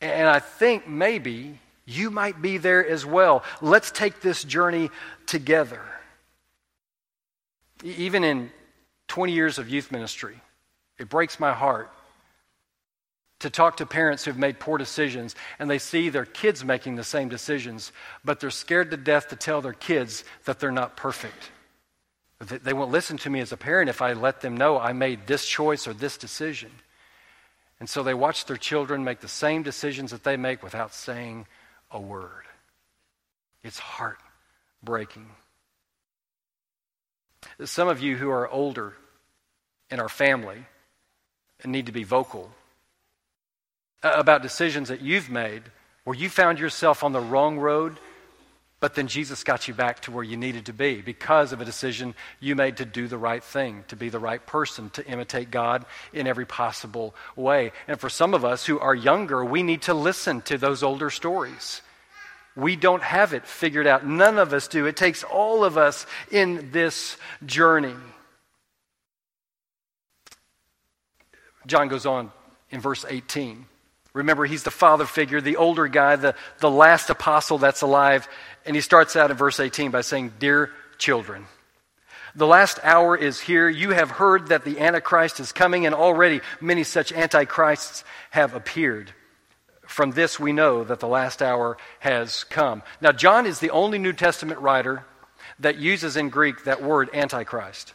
And 0.00 0.28
I 0.28 0.38
think 0.38 0.86
maybe 0.86 1.58
you 1.86 2.10
might 2.10 2.42
be 2.42 2.58
there 2.58 2.86
as 2.86 3.06
well. 3.06 3.42
Let's 3.60 3.90
take 3.90 4.20
this 4.20 4.44
journey 4.44 4.90
together. 5.26 5.80
Even 7.82 8.24
in 8.24 8.50
20 9.08 9.32
years 9.32 9.58
of 9.58 9.68
youth 9.68 9.90
ministry, 9.90 10.40
it 10.98 11.08
breaks 11.08 11.38
my 11.38 11.52
heart 11.52 11.90
to 13.40 13.50
talk 13.50 13.76
to 13.76 13.86
parents 13.86 14.24
who've 14.24 14.38
made 14.38 14.58
poor 14.58 14.78
decisions 14.78 15.36
and 15.58 15.70
they 15.70 15.78
see 15.78 16.08
their 16.08 16.24
kids 16.24 16.64
making 16.64 16.96
the 16.96 17.04
same 17.04 17.28
decisions, 17.28 17.92
but 18.24 18.40
they're 18.40 18.50
scared 18.50 18.90
to 18.90 18.96
death 18.96 19.28
to 19.28 19.36
tell 19.36 19.60
their 19.60 19.72
kids 19.72 20.24
that 20.44 20.58
they're 20.58 20.72
not 20.72 20.96
perfect. 20.96 21.50
They 22.40 22.72
won't 22.72 22.92
listen 22.92 23.16
to 23.18 23.30
me 23.30 23.40
as 23.40 23.52
a 23.52 23.56
parent 23.56 23.90
if 23.90 24.00
I 24.00 24.12
let 24.12 24.40
them 24.40 24.56
know 24.56 24.78
I 24.78 24.92
made 24.92 25.26
this 25.26 25.46
choice 25.46 25.88
or 25.88 25.92
this 25.92 26.16
decision. 26.16 26.70
And 27.80 27.88
so 27.88 28.02
they 28.02 28.14
watch 28.14 28.44
their 28.46 28.56
children 28.56 29.04
make 29.04 29.20
the 29.20 29.28
same 29.28 29.62
decisions 29.62 30.10
that 30.10 30.24
they 30.24 30.36
make 30.36 30.62
without 30.62 30.94
saying 30.94 31.46
a 31.90 32.00
word. 32.00 32.44
It's 33.62 33.78
heartbreaking. 33.78 35.30
Some 37.64 37.88
of 37.88 38.00
you 38.00 38.16
who 38.16 38.30
are 38.30 38.48
older 38.48 38.94
in 39.90 40.00
our 40.00 40.08
family 40.08 40.64
need 41.64 41.86
to 41.86 41.92
be 41.92 42.04
vocal 42.04 42.50
uh, 44.02 44.12
about 44.14 44.42
decisions 44.42 44.88
that 44.88 45.00
you've 45.00 45.30
made 45.30 45.62
where 46.04 46.16
you 46.16 46.28
found 46.28 46.58
yourself 46.58 47.02
on 47.02 47.12
the 47.12 47.20
wrong 47.20 47.58
road 47.58 47.98
but 48.80 48.94
then 48.94 49.08
Jesus 49.08 49.42
got 49.42 49.66
you 49.66 49.74
back 49.74 50.00
to 50.02 50.12
where 50.12 50.22
you 50.22 50.36
needed 50.36 50.66
to 50.66 50.72
be 50.72 51.00
because 51.00 51.52
of 51.52 51.60
a 51.60 51.64
decision 51.64 52.14
you 52.38 52.54
made 52.54 52.76
to 52.76 52.84
do 52.84 53.08
the 53.08 53.18
right 53.18 53.42
thing, 53.42 53.84
to 53.88 53.96
be 53.96 54.08
the 54.08 54.20
right 54.20 54.44
person, 54.44 54.90
to 54.90 55.06
imitate 55.06 55.50
God 55.50 55.84
in 56.12 56.28
every 56.28 56.46
possible 56.46 57.14
way. 57.34 57.72
And 57.88 57.98
for 57.98 58.08
some 58.08 58.34
of 58.34 58.44
us 58.44 58.64
who 58.64 58.78
are 58.78 58.94
younger, 58.94 59.44
we 59.44 59.64
need 59.64 59.82
to 59.82 59.94
listen 59.94 60.42
to 60.42 60.58
those 60.58 60.84
older 60.84 61.10
stories. 61.10 61.82
We 62.54 62.76
don't 62.76 63.02
have 63.02 63.32
it 63.32 63.46
figured 63.46 63.88
out. 63.88 64.06
None 64.06 64.38
of 64.38 64.52
us 64.52 64.68
do. 64.68 64.86
It 64.86 64.96
takes 64.96 65.24
all 65.24 65.64
of 65.64 65.76
us 65.76 66.06
in 66.30 66.70
this 66.70 67.16
journey. 67.44 67.94
John 71.68 71.88
goes 71.88 72.06
on 72.06 72.32
in 72.70 72.80
verse 72.80 73.04
18. 73.08 73.66
Remember, 74.14 74.46
he's 74.46 74.64
the 74.64 74.70
father 74.70 75.04
figure, 75.04 75.40
the 75.40 75.56
older 75.56 75.86
guy, 75.86 76.16
the, 76.16 76.34
the 76.58 76.70
last 76.70 77.10
apostle 77.10 77.58
that's 77.58 77.82
alive. 77.82 78.26
And 78.66 78.74
he 78.74 78.82
starts 78.82 79.14
out 79.14 79.30
in 79.30 79.36
verse 79.36 79.60
18 79.60 79.90
by 79.90 80.00
saying, 80.00 80.32
Dear 80.40 80.70
children, 80.96 81.46
the 82.34 82.46
last 82.46 82.80
hour 82.82 83.16
is 83.16 83.38
here. 83.38 83.68
You 83.68 83.90
have 83.90 84.10
heard 84.10 84.48
that 84.48 84.64
the 84.64 84.80
Antichrist 84.80 85.40
is 85.40 85.52
coming, 85.52 85.86
and 85.86 85.94
already 85.94 86.40
many 86.60 86.84
such 86.84 87.12
Antichrists 87.12 88.02
have 88.30 88.54
appeared. 88.54 89.12
From 89.86 90.10
this, 90.10 90.38
we 90.38 90.52
know 90.52 90.84
that 90.84 91.00
the 91.00 91.08
last 91.08 91.42
hour 91.42 91.78
has 92.00 92.44
come. 92.44 92.82
Now, 93.00 93.12
John 93.12 93.46
is 93.46 93.58
the 93.58 93.70
only 93.70 93.98
New 93.98 94.12
Testament 94.12 94.60
writer 94.60 95.04
that 95.60 95.78
uses 95.78 96.16
in 96.16 96.28
Greek 96.28 96.64
that 96.64 96.82
word 96.82 97.10
Antichrist. 97.12 97.94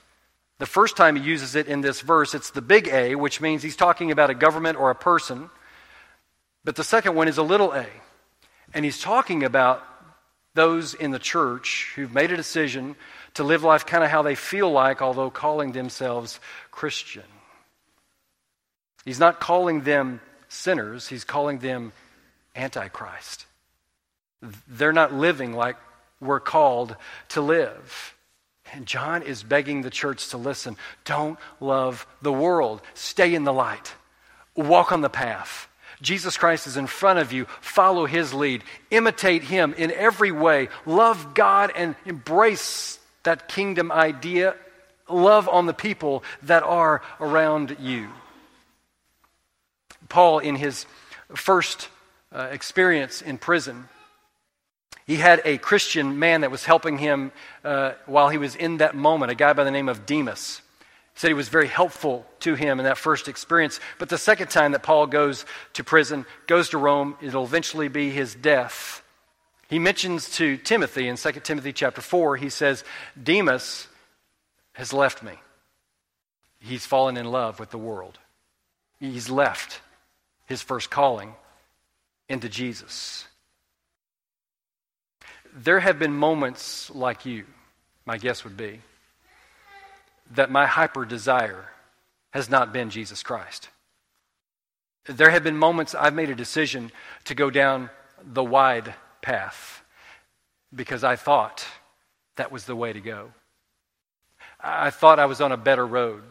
The 0.60 0.66
first 0.66 0.96
time 0.96 1.16
he 1.16 1.24
uses 1.24 1.56
it 1.56 1.68
in 1.68 1.82
this 1.82 2.02
verse, 2.02 2.34
it's 2.34 2.52
the 2.52 2.62
big 2.62 2.88
A, 2.88 3.16
which 3.16 3.42
means 3.42 3.64
he's 3.64 3.76
talking 3.76 4.12
about 4.12 4.30
a 4.30 4.36
government 4.36 4.80
or 4.80 4.90
a 4.90 4.96
person. 4.96 5.50
But 6.64 6.76
the 6.76 6.84
second 6.84 7.16
one 7.16 7.28
is 7.28 7.38
a 7.38 7.44
little 7.44 7.74
a. 7.74 7.88
And 8.74 8.86
he's 8.86 9.00
talking 9.00 9.44
about 9.44 9.84
those 10.54 10.94
in 10.94 11.12
the 11.12 11.20
church 11.20 11.92
who've 11.96 12.14
made 12.14 12.32
a 12.32 12.38
decision 12.38 12.96
to 13.34 13.44
live 13.44 13.64
life 13.64 13.86
kind 13.86 14.04
of 14.04 14.10
how 14.10 14.22
they 14.22 14.36
feel 14.36 14.72
like, 14.72 15.02
although 15.02 15.30
calling 15.30 15.72
themselves 15.72 16.40
Christian. 16.72 17.24
He's 19.06 19.20
not 19.20 19.40
calling 19.40 19.82
them 19.82 20.22
sinners, 20.48 21.08
he's 21.08 21.24
calling 21.24 21.60
them 21.60 21.92
Antichrist. 22.56 23.46
They're 24.68 24.94
not 24.94 25.14
living 25.14 25.54
like 25.54 25.78
we're 26.22 26.40
called 26.40 26.96
to 27.30 27.42
live. 27.42 28.13
And 28.74 28.88
John 28.88 29.22
is 29.22 29.44
begging 29.44 29.84
the 29.84 29.92
church 29.92 30.30
to 30.30 30.38
listen. 30.38 30.78
Don't 31.06 31.38
love 31.60 32.08
the 32.24 32.34
world. 32.34 32.82
Stay 32.96 33.36
in 33.36 33.44
the 33.44 33.54
light. 33.54 33.94
Walk 34.56 34.92
on 34.92 35.02
the 35.02 35.10
path. 35.10 35.68
Jesus 36.02 36.38
Christ 36.38 36.66
is 36.66 36.76
in 36.76 36.88
front 36.88 37.20
of 37.20 37.32
you. 37.32 37.46
Follow 37.62 38.08
his 38.08 38.34
lead. 38.34 38.64
Imitate 38.90 39.44
him 39.44 39.76
in 39.78 39.92
every 39.92 40.32
way. 40.32 40.70
Love 40.88 41.36
God 41.36 41.72
and 41.76 41.96
embrace 42.06 43.00
that 43.22 43.48
kingdom 43.48 43.92
idea. 43.92 44.56
Love 45.08 45.48
on 45.48 45.68
the 45.68 45.74
people 45.74 46.24
that 46.42 46.64
are 46.64 47.04
around 47.20 47.78
you. 47.80 48.10
Paul, 50.10 50.40
in 50.40 50.56
his 50.56 50.88
first 51.36 51.90
uh, 52.32 52.50
experience 52.52 53.22
in 53.22 53.38
prison, 53.38 53.88
he 55.06 55.18
had 55.18 55.42
a 55.44 55.58
Christian 55.58 56.18
man 56.20 56.42
that 56.42 56.52
was 56.52 56.64
helping 56.64 56.98
him 56.98 57.32
uh, 57.64 57.94
while 58.06 58.30
he 58.30 58.38
was 58.38 58.56
in 58.56 58.78
that 58.78 58.96
moment, 58.96 59.32
a 59.32 59.36
guy 59.36 59.54
by 59.54 59.64
the 59.64 59.72
name 59.72 59.90
of 59.90 60.06
Demas. 60.06 60.62
He 61.14 61.20
said 61.20 61.28
he 61.28 61.34
was 61.34 61.50
very 61.50 61.68
helpful 61.68 62.26
to 62.40 62.56
him 62.56 62.80
in 62.80 62.86
that 62.86 62.98
first 62.98 63.28
experience. 63.28 63.80
But 64.00 64.10
the 64.10 64.18
second 64.18 64.50
time 64.50 64.72
that 64.72 64.84
Paul 64.84 65.08
goes 65.08 65.46
to 65.74 65.84
prison, 65.84 66.26
goes 66.48 66.70
to 66.70 66.78
Rome, 66.78 67.16
it'll 67.22 67.44
eventually 67.44 67.90
be 67.90 68.10
his 68.12 68.34
death. 68.34 69.04
He 69.68 69.78
mentions 69.78 70.30
to 70.38 70.58
Timothy 70.58 71.08
in 71.08 71.18
2 71.18 71.32
Timothy 71.44 71.74
chapter 71.74 72.02
4, 72.02 72.38
he 72.38 72.50
says, 72.50 72.84
Demas 73.22 73.88
has 74.74 74.94
left 74.94 75.22
me. 75.22 75.34
He's 76.60 76.86
fallen 76.86 77.18
in 77.18 77.26
love 77.26 77.60
with 77.60 77.72
the 77.72 77.78
world. 77.78 78.20
He's 79.00 79.30
left 79.30 79.82
his 80.46 80.62
first 80.62 80.90
calling 80.90 81.36
into 82.30 82.48
Jesus 82.48 83.28
there 85.56 85.80
have 85.80 86.00
been 86.00 86.14
moments 86.14 86.90
like 86.90 87.26
you, 87.26 87.46
my 88.06 88.18
guess 88.18 88.44
would 88.44 88.58
be, 88.58 88.82
that 90.32 90.50
my 90.50 90.66
hyper 90.66 91.06
desire 91.06 91.70
has 92.32 92.50
not 92.50 92.74
been 92.74 92.90
Jesus 92.90 93.22
Christ. 93.22 93.70
There 95.06 95.30
have 95.30 95.44
been 95.44 95.58
moments 95.58 95.94
I've 95.94 96.16
made 96.16 96.30
a 96.30 96.36
decision 96.36 96.92
to 97.26 97.36
go 97.36 97.50
down 97.50 97.90
the 98.24 98.44
wide 98.44 98.96
path 99.22 99.84
because 100.74 101.04
I 101.04 101.18
thought 101.18 101.68
that 102.36 102.52
was 102.52 102.66
the 102.66 102.76
way 102.76 102.94
to 102.94 103.02
go. 103.02 103.32
I 104.60 104.90
thought 104.90 105.20
I 105.20 105.26
was 105.26 105.42
on 105.42 105.52
a 105.52 105.58
better 105.58 105.86
road. 105.86 106.24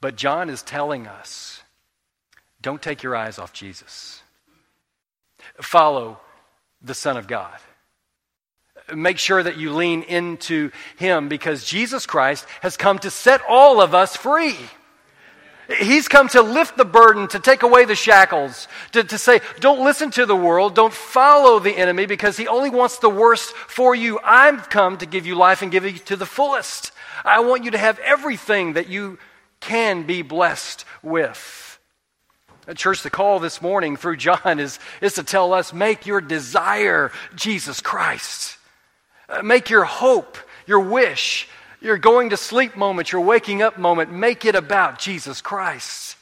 But 0.00 0.16
John 0.16 0.48
is 0.48 0.62
telling 0.62 1.06
us 1.06 1.62
don't 2.60 2.82
take 2.82 3.04
your 3.04 3.14
eyes 3.14 3.38
off 3.38 3.52
Jesus. 3.52 4.22
Follow 5.60 6.18
the 6.82 6.94
Son 6.94 7.16
of 7.16 7.28
God 7.28 7.58
make 8.94 9.18
sure 9.18 9.42
that 9.42 9.56
you 9.56 9.72
lean 9.72 10.02
into 10.02 10.70
Him 10.96 11.28
because 11.28 11.64
Jesus 11.64 12.06
Christ 12.06 12.46
has 12.60 12.76
come 12.76 12.98
to 13.00 13.10
set 13.10 13.40
all 13.48 13.80
of 13.80 13.94
us 13.94 14.16
free. 14.16 14.56
He's 15.80 16.08
come 16.08 16.28
to 16.28 16.40
lift 16.40 16.78
the 16.78 16.86
burden, 16.86 17.28
to 17.28 17.38
take 17.38 17.62
away 17.62 17.84
the 17.84 17.94
shackles, 17.94 18.68
to, 18.92 19.04
to 19.04 19.18
say, 19.18 19.40
don't 19.60 19.84
listen 19.84 20.10
to 20.12 20.24
the 20.24 20.36
world, 20.36 20.74
don't 20.74 20.94
follow 20.94 21.58
the 21.58 21.76
enemy 21.76 22.06
because 22.06 22.38
he 22.38 22.48
only 22.48 22.70
wants 22.70 22.98
the 22.98 23.10
worst 23.10 23.54
for 23.54 23.94
you. 23.94 24.18
I've 24.24 24.70
come 24.70 24.96
to 24.98 25.06
give 25.06 25.26
you 25.26 25.34
life 25.34 25.60
and 25.60 25.70
give 25.70 25.84
it 25.84 26.06
to 26.06 26.16
the 26.16 26.24
fullest. 26.24 26.92
I 27.22 27.40
want 27.40 27.64
you 27.64 27.72
to 27.72 27.78
have 27.78 27.98
everything 27.98 28.74
that 28.74 28.88
you 28.88 29.18
can 29.60 30.04
be 30.04 30.22
blessed 30.22 30.86
with. 31.02 31.78
At 32.66 32.76
church, 32.76 33.02
the 33.02 33.10
call 33.10 33.38
this 33.38 33.62
morning 33.62 33.96
through 33.96 34.16
John 34.16 34.58
is, 34.58 34.78
is 35.00 35.14
to 35.14 35.22
tell 35.22 35.54
us 35.54 35.72
make 35.72 36.06
your 36.06 36.20
desire 36.20 37.10
Jesus 37.34 37.80
Christ. 37.80 38.57
Uh, 39.28 39.42
make 39.42 39.70
your 39.70 39.84
hope, 39.84 40.38
your 40.66 40.80
wish, 40.80 41.48
your 41.80 41.98
going 41.98 42.30
to 42.30 42.36
sleep 42.36 42.76
moment, 42.76 43.12
your 43.12 43.20
waking 43.20 43.62
up 43.62 43.78
moment, 43.78 44.12
make 44.12 44.44
it 44.44 44.54
about 44.54 44.98
Jesus 44.98 45.40
Christ. 45.40 46.16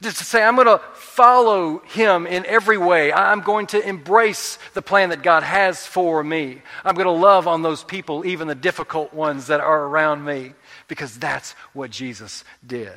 Just 0.00 0.18
to 0.18 0.24
say, 0.24 0.44
I'm 0.44 0.54
going 0.54 0.68
to 0.68 0.80
follow 0.94 1.78
him 1.78 2.24
in 2.26 2.46
every 2.46 2.78
way. 2.78 3.12
I'm 3.12 3.40
going 3.40 3.66
to 3.68 3.88
embrace 3.88 4.56
the 4.74 4.82
plan 4.82 5.08
that 5.08 5.22
God 5.22 5.42
has 5.42 5.84
for 5.84 6.22
me. 6.22 6.62
I'm 6.84 6.94
going 6.94 7.06
to 7.06 7.10
love 7.10 7.48
on 7.48 7.62
those 7.62 7.82
people, 7.82 8.24
even 8.24 8.46
the 8.46 8.54
difficult 8.54 9.12
ones 9.12 9.48
that 9.48 9.60
are 9.60 9.84
around 9.86 10.24
me, 10.24 10.52
because 10.86 11.18
that's 11.18 11.52
what 11.72 11.90
Jesus 11.90 12.44
did. 12.64 12.92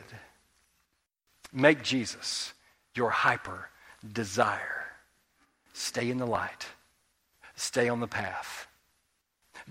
Make 1.52 1.82
Jesus 1.82 2.54
your 2.94 3.10
hyper 3.10 3.70
desire. 4.13 4.86
Stay 5.74 6.12
in 6.12 6.20
the 6.20 6.28
light, 6.28 6.67
stay 7.56 7.89
on 7.89 8.00
the 8.00 8.08
path. 8.08 8.67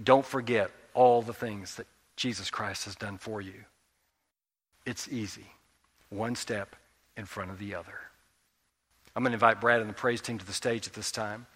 Don't 0.03 0.24
forget 0.24 0.70
all 0.94 1.22
the 1.22 1.33
things 1.33 1.76
that 1.76 1.87
Jesus 2.16 2.50
Christ 2.50 2.85
has 2.85 2.96
done 2.96 3.18
for 3.18 3.40
you. 3.40 3.64
It's 4.87 5.09
easy, 5.09 5.46
one 6.09 6.35
step 6.35 6.76
in 7.16 7.24
front 7.24 7.50
of 7.50 7.59
the 7.59 7.74
other. 7.74 7.98
I'm 9.14 9.22
going 9.22 9.33
to 9.33 9.37
invite 9.37 9.61
Brad 9.61 9.81
and 9.81 9.90
the 9.90 9.94
praise 9.94 10.20
team 10.20 10.38
to 10.38 10.46
the 10.46 10.53
stage 10.53 10.87
at 10.87 10.92
this 10.92 11.11
time. 11.12 11.46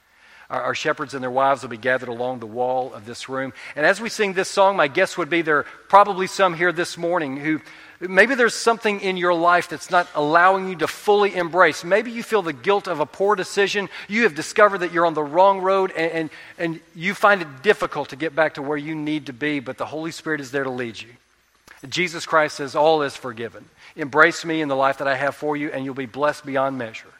Our, 0.50 0.62
our, 0.62 0.74
shepherds 0.74 1.14
and 1.14 1.22
their 1.22 1.30
wives 1.30 1.62
will 1.62 1.70
be 1.70 1.76
gathered 1.76 2.08
along 2.08 2.40
the 2.40 2.46
wall 2.46 2.92
of 2.92 3.06
this 3.06 3.28
room. 3.28 3.52
And 3.76 3.86
as 3.86 4.00
we 4.00 4.08
sing 4.08 4.34
this 4.34 4.50
song, 4.50 4.76
my 4.76 4.88
guess 4.88 5.16
would 5.16 5.30
be 5.30 5.42
there 5.42 5.58
are 5.58 5.66
probably 5.88 6.26
some 6.26 6.54
here 6.54 6.72
this 6.72 6.98
morning 6.98 7.38
who 7.38 7.60
maybe 8.00 8.34
there's 8.34 8.54
something 8.54 9.00
in 9.00 9.16
your 9.16 9.34
life 9.34 9.68
that's 9.68 9.90
not 9.90 10.08
allowing 10.14 10.68
you 10.68 10.76
to 10.76 10.86
fully 10.86 11.34
embrace. 11.34 11.84
Maybe 11.84 12.10
you 12.10 12.22
feel 12.22 12.42
the 12.42 12.52
guilt 12.52 12.88
of 12.88 13.00
a 13.00 13.06
poor 13.06 13.36
decision. 13.36 13.88
You 14.08 14.24
have 14.24 14.34
discovered 14.34 14.78
that 14.78 14.92
you're 14.92 15.06
on 15.06 15.14
the 15.14 15.22
wrong 15.22 15.60
road 15.60 15.92
and, 15.92 16.12
and, 16.12 16.30
and 16.58 16.80
you 16.94 17.14
find 17.14 17.42
it 17.42 17.62
difficult 17.62 18.10
to 18.10 18.16
get 18.16 18.34
back 18.34 18.54
to 18.54 18.62
where 18.62 18.76
you 18.76 18.94
need 18.94 19.26
to 19.26 19.32
be, 19.32 19.60
but 19.60 19.78
the 19.78 19.86
Holy 19.86 20.10
Spirit 20.10 20.40
is 20.40 20.50
there 20.50 20.64
to 20.64 20.70
lead 20.70 21.00
you. 21.00 21.08
Jesus 21.88 22.26
Christ 22.26 22.56
says, 22.56 22.74
All 22.74 23.02
is 23.02 23.16
forgiven. 23.16 23.64
Embrace 23.96 24.44
me 24.44 24.60
in 24.60 24.68
the 24.68 24.76
life 24.76 24.98
that 24.98 25.08
I 25.08 25.16
have 25.16 25.36
for 25.36 25.56
you, 25.56 25.70
and 25.70 25.84
you'll 25.84 25.94
be 25.94 26.06
blessed 26.06 26.44
beyond 26.44 26.78
measure. 26.78 27.12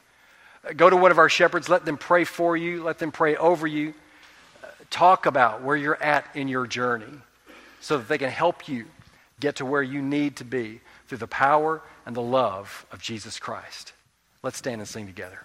Uh, 0.67 0.73
go 0.73 0.91
to 0.91 0.97
one 0.97 1.11
of 1.11 1.19
our 1.19 1.29
shepherds, 1.29 1.69
let 1.69 1.85
them 1.85 1.97
pray 1.97 2.25
for 2.25 2.57
you, 2.57 2.83
let 2.83 2.99
them 2.99 3.13
pray 3.13 3.37
over 3.37 3.67
you. 3.67 3.95
Uh, 4.63 4.69
talk 4.91 5.27
about 5.27 5.63
where 5.63 5.77
you're 5.77 6.03
at 6.03 6.27
in 6.35 6.49
your 6.49 6.67
journey 6.67 7.07
so 7.81 7.99
that 7.99 8.09
they 8.09 8.19
can 8.19 8.31
help 8.31 8.69
you 8.69 8.87
get 9.45 9.57
to 9.57 9.67
where 9.67 9.83
you 9.83 10.01
need 10.01 10.37
to 10.37 10.45
be 10.45 10.81
through 11.07 11.19
the 11.19 11.27
power 11.27 11.83
and 12.07 12.17
the 12.17 12.23
love 12.23 12.87
of 12.91 13.03
Jesus 13.03 13.39
Christ. 13.39 13.93
Let's 14.43 14.57
stand 14.57 14.81
and 14.81 14.89
sing 14.89 15.07
together. 15.07 15.41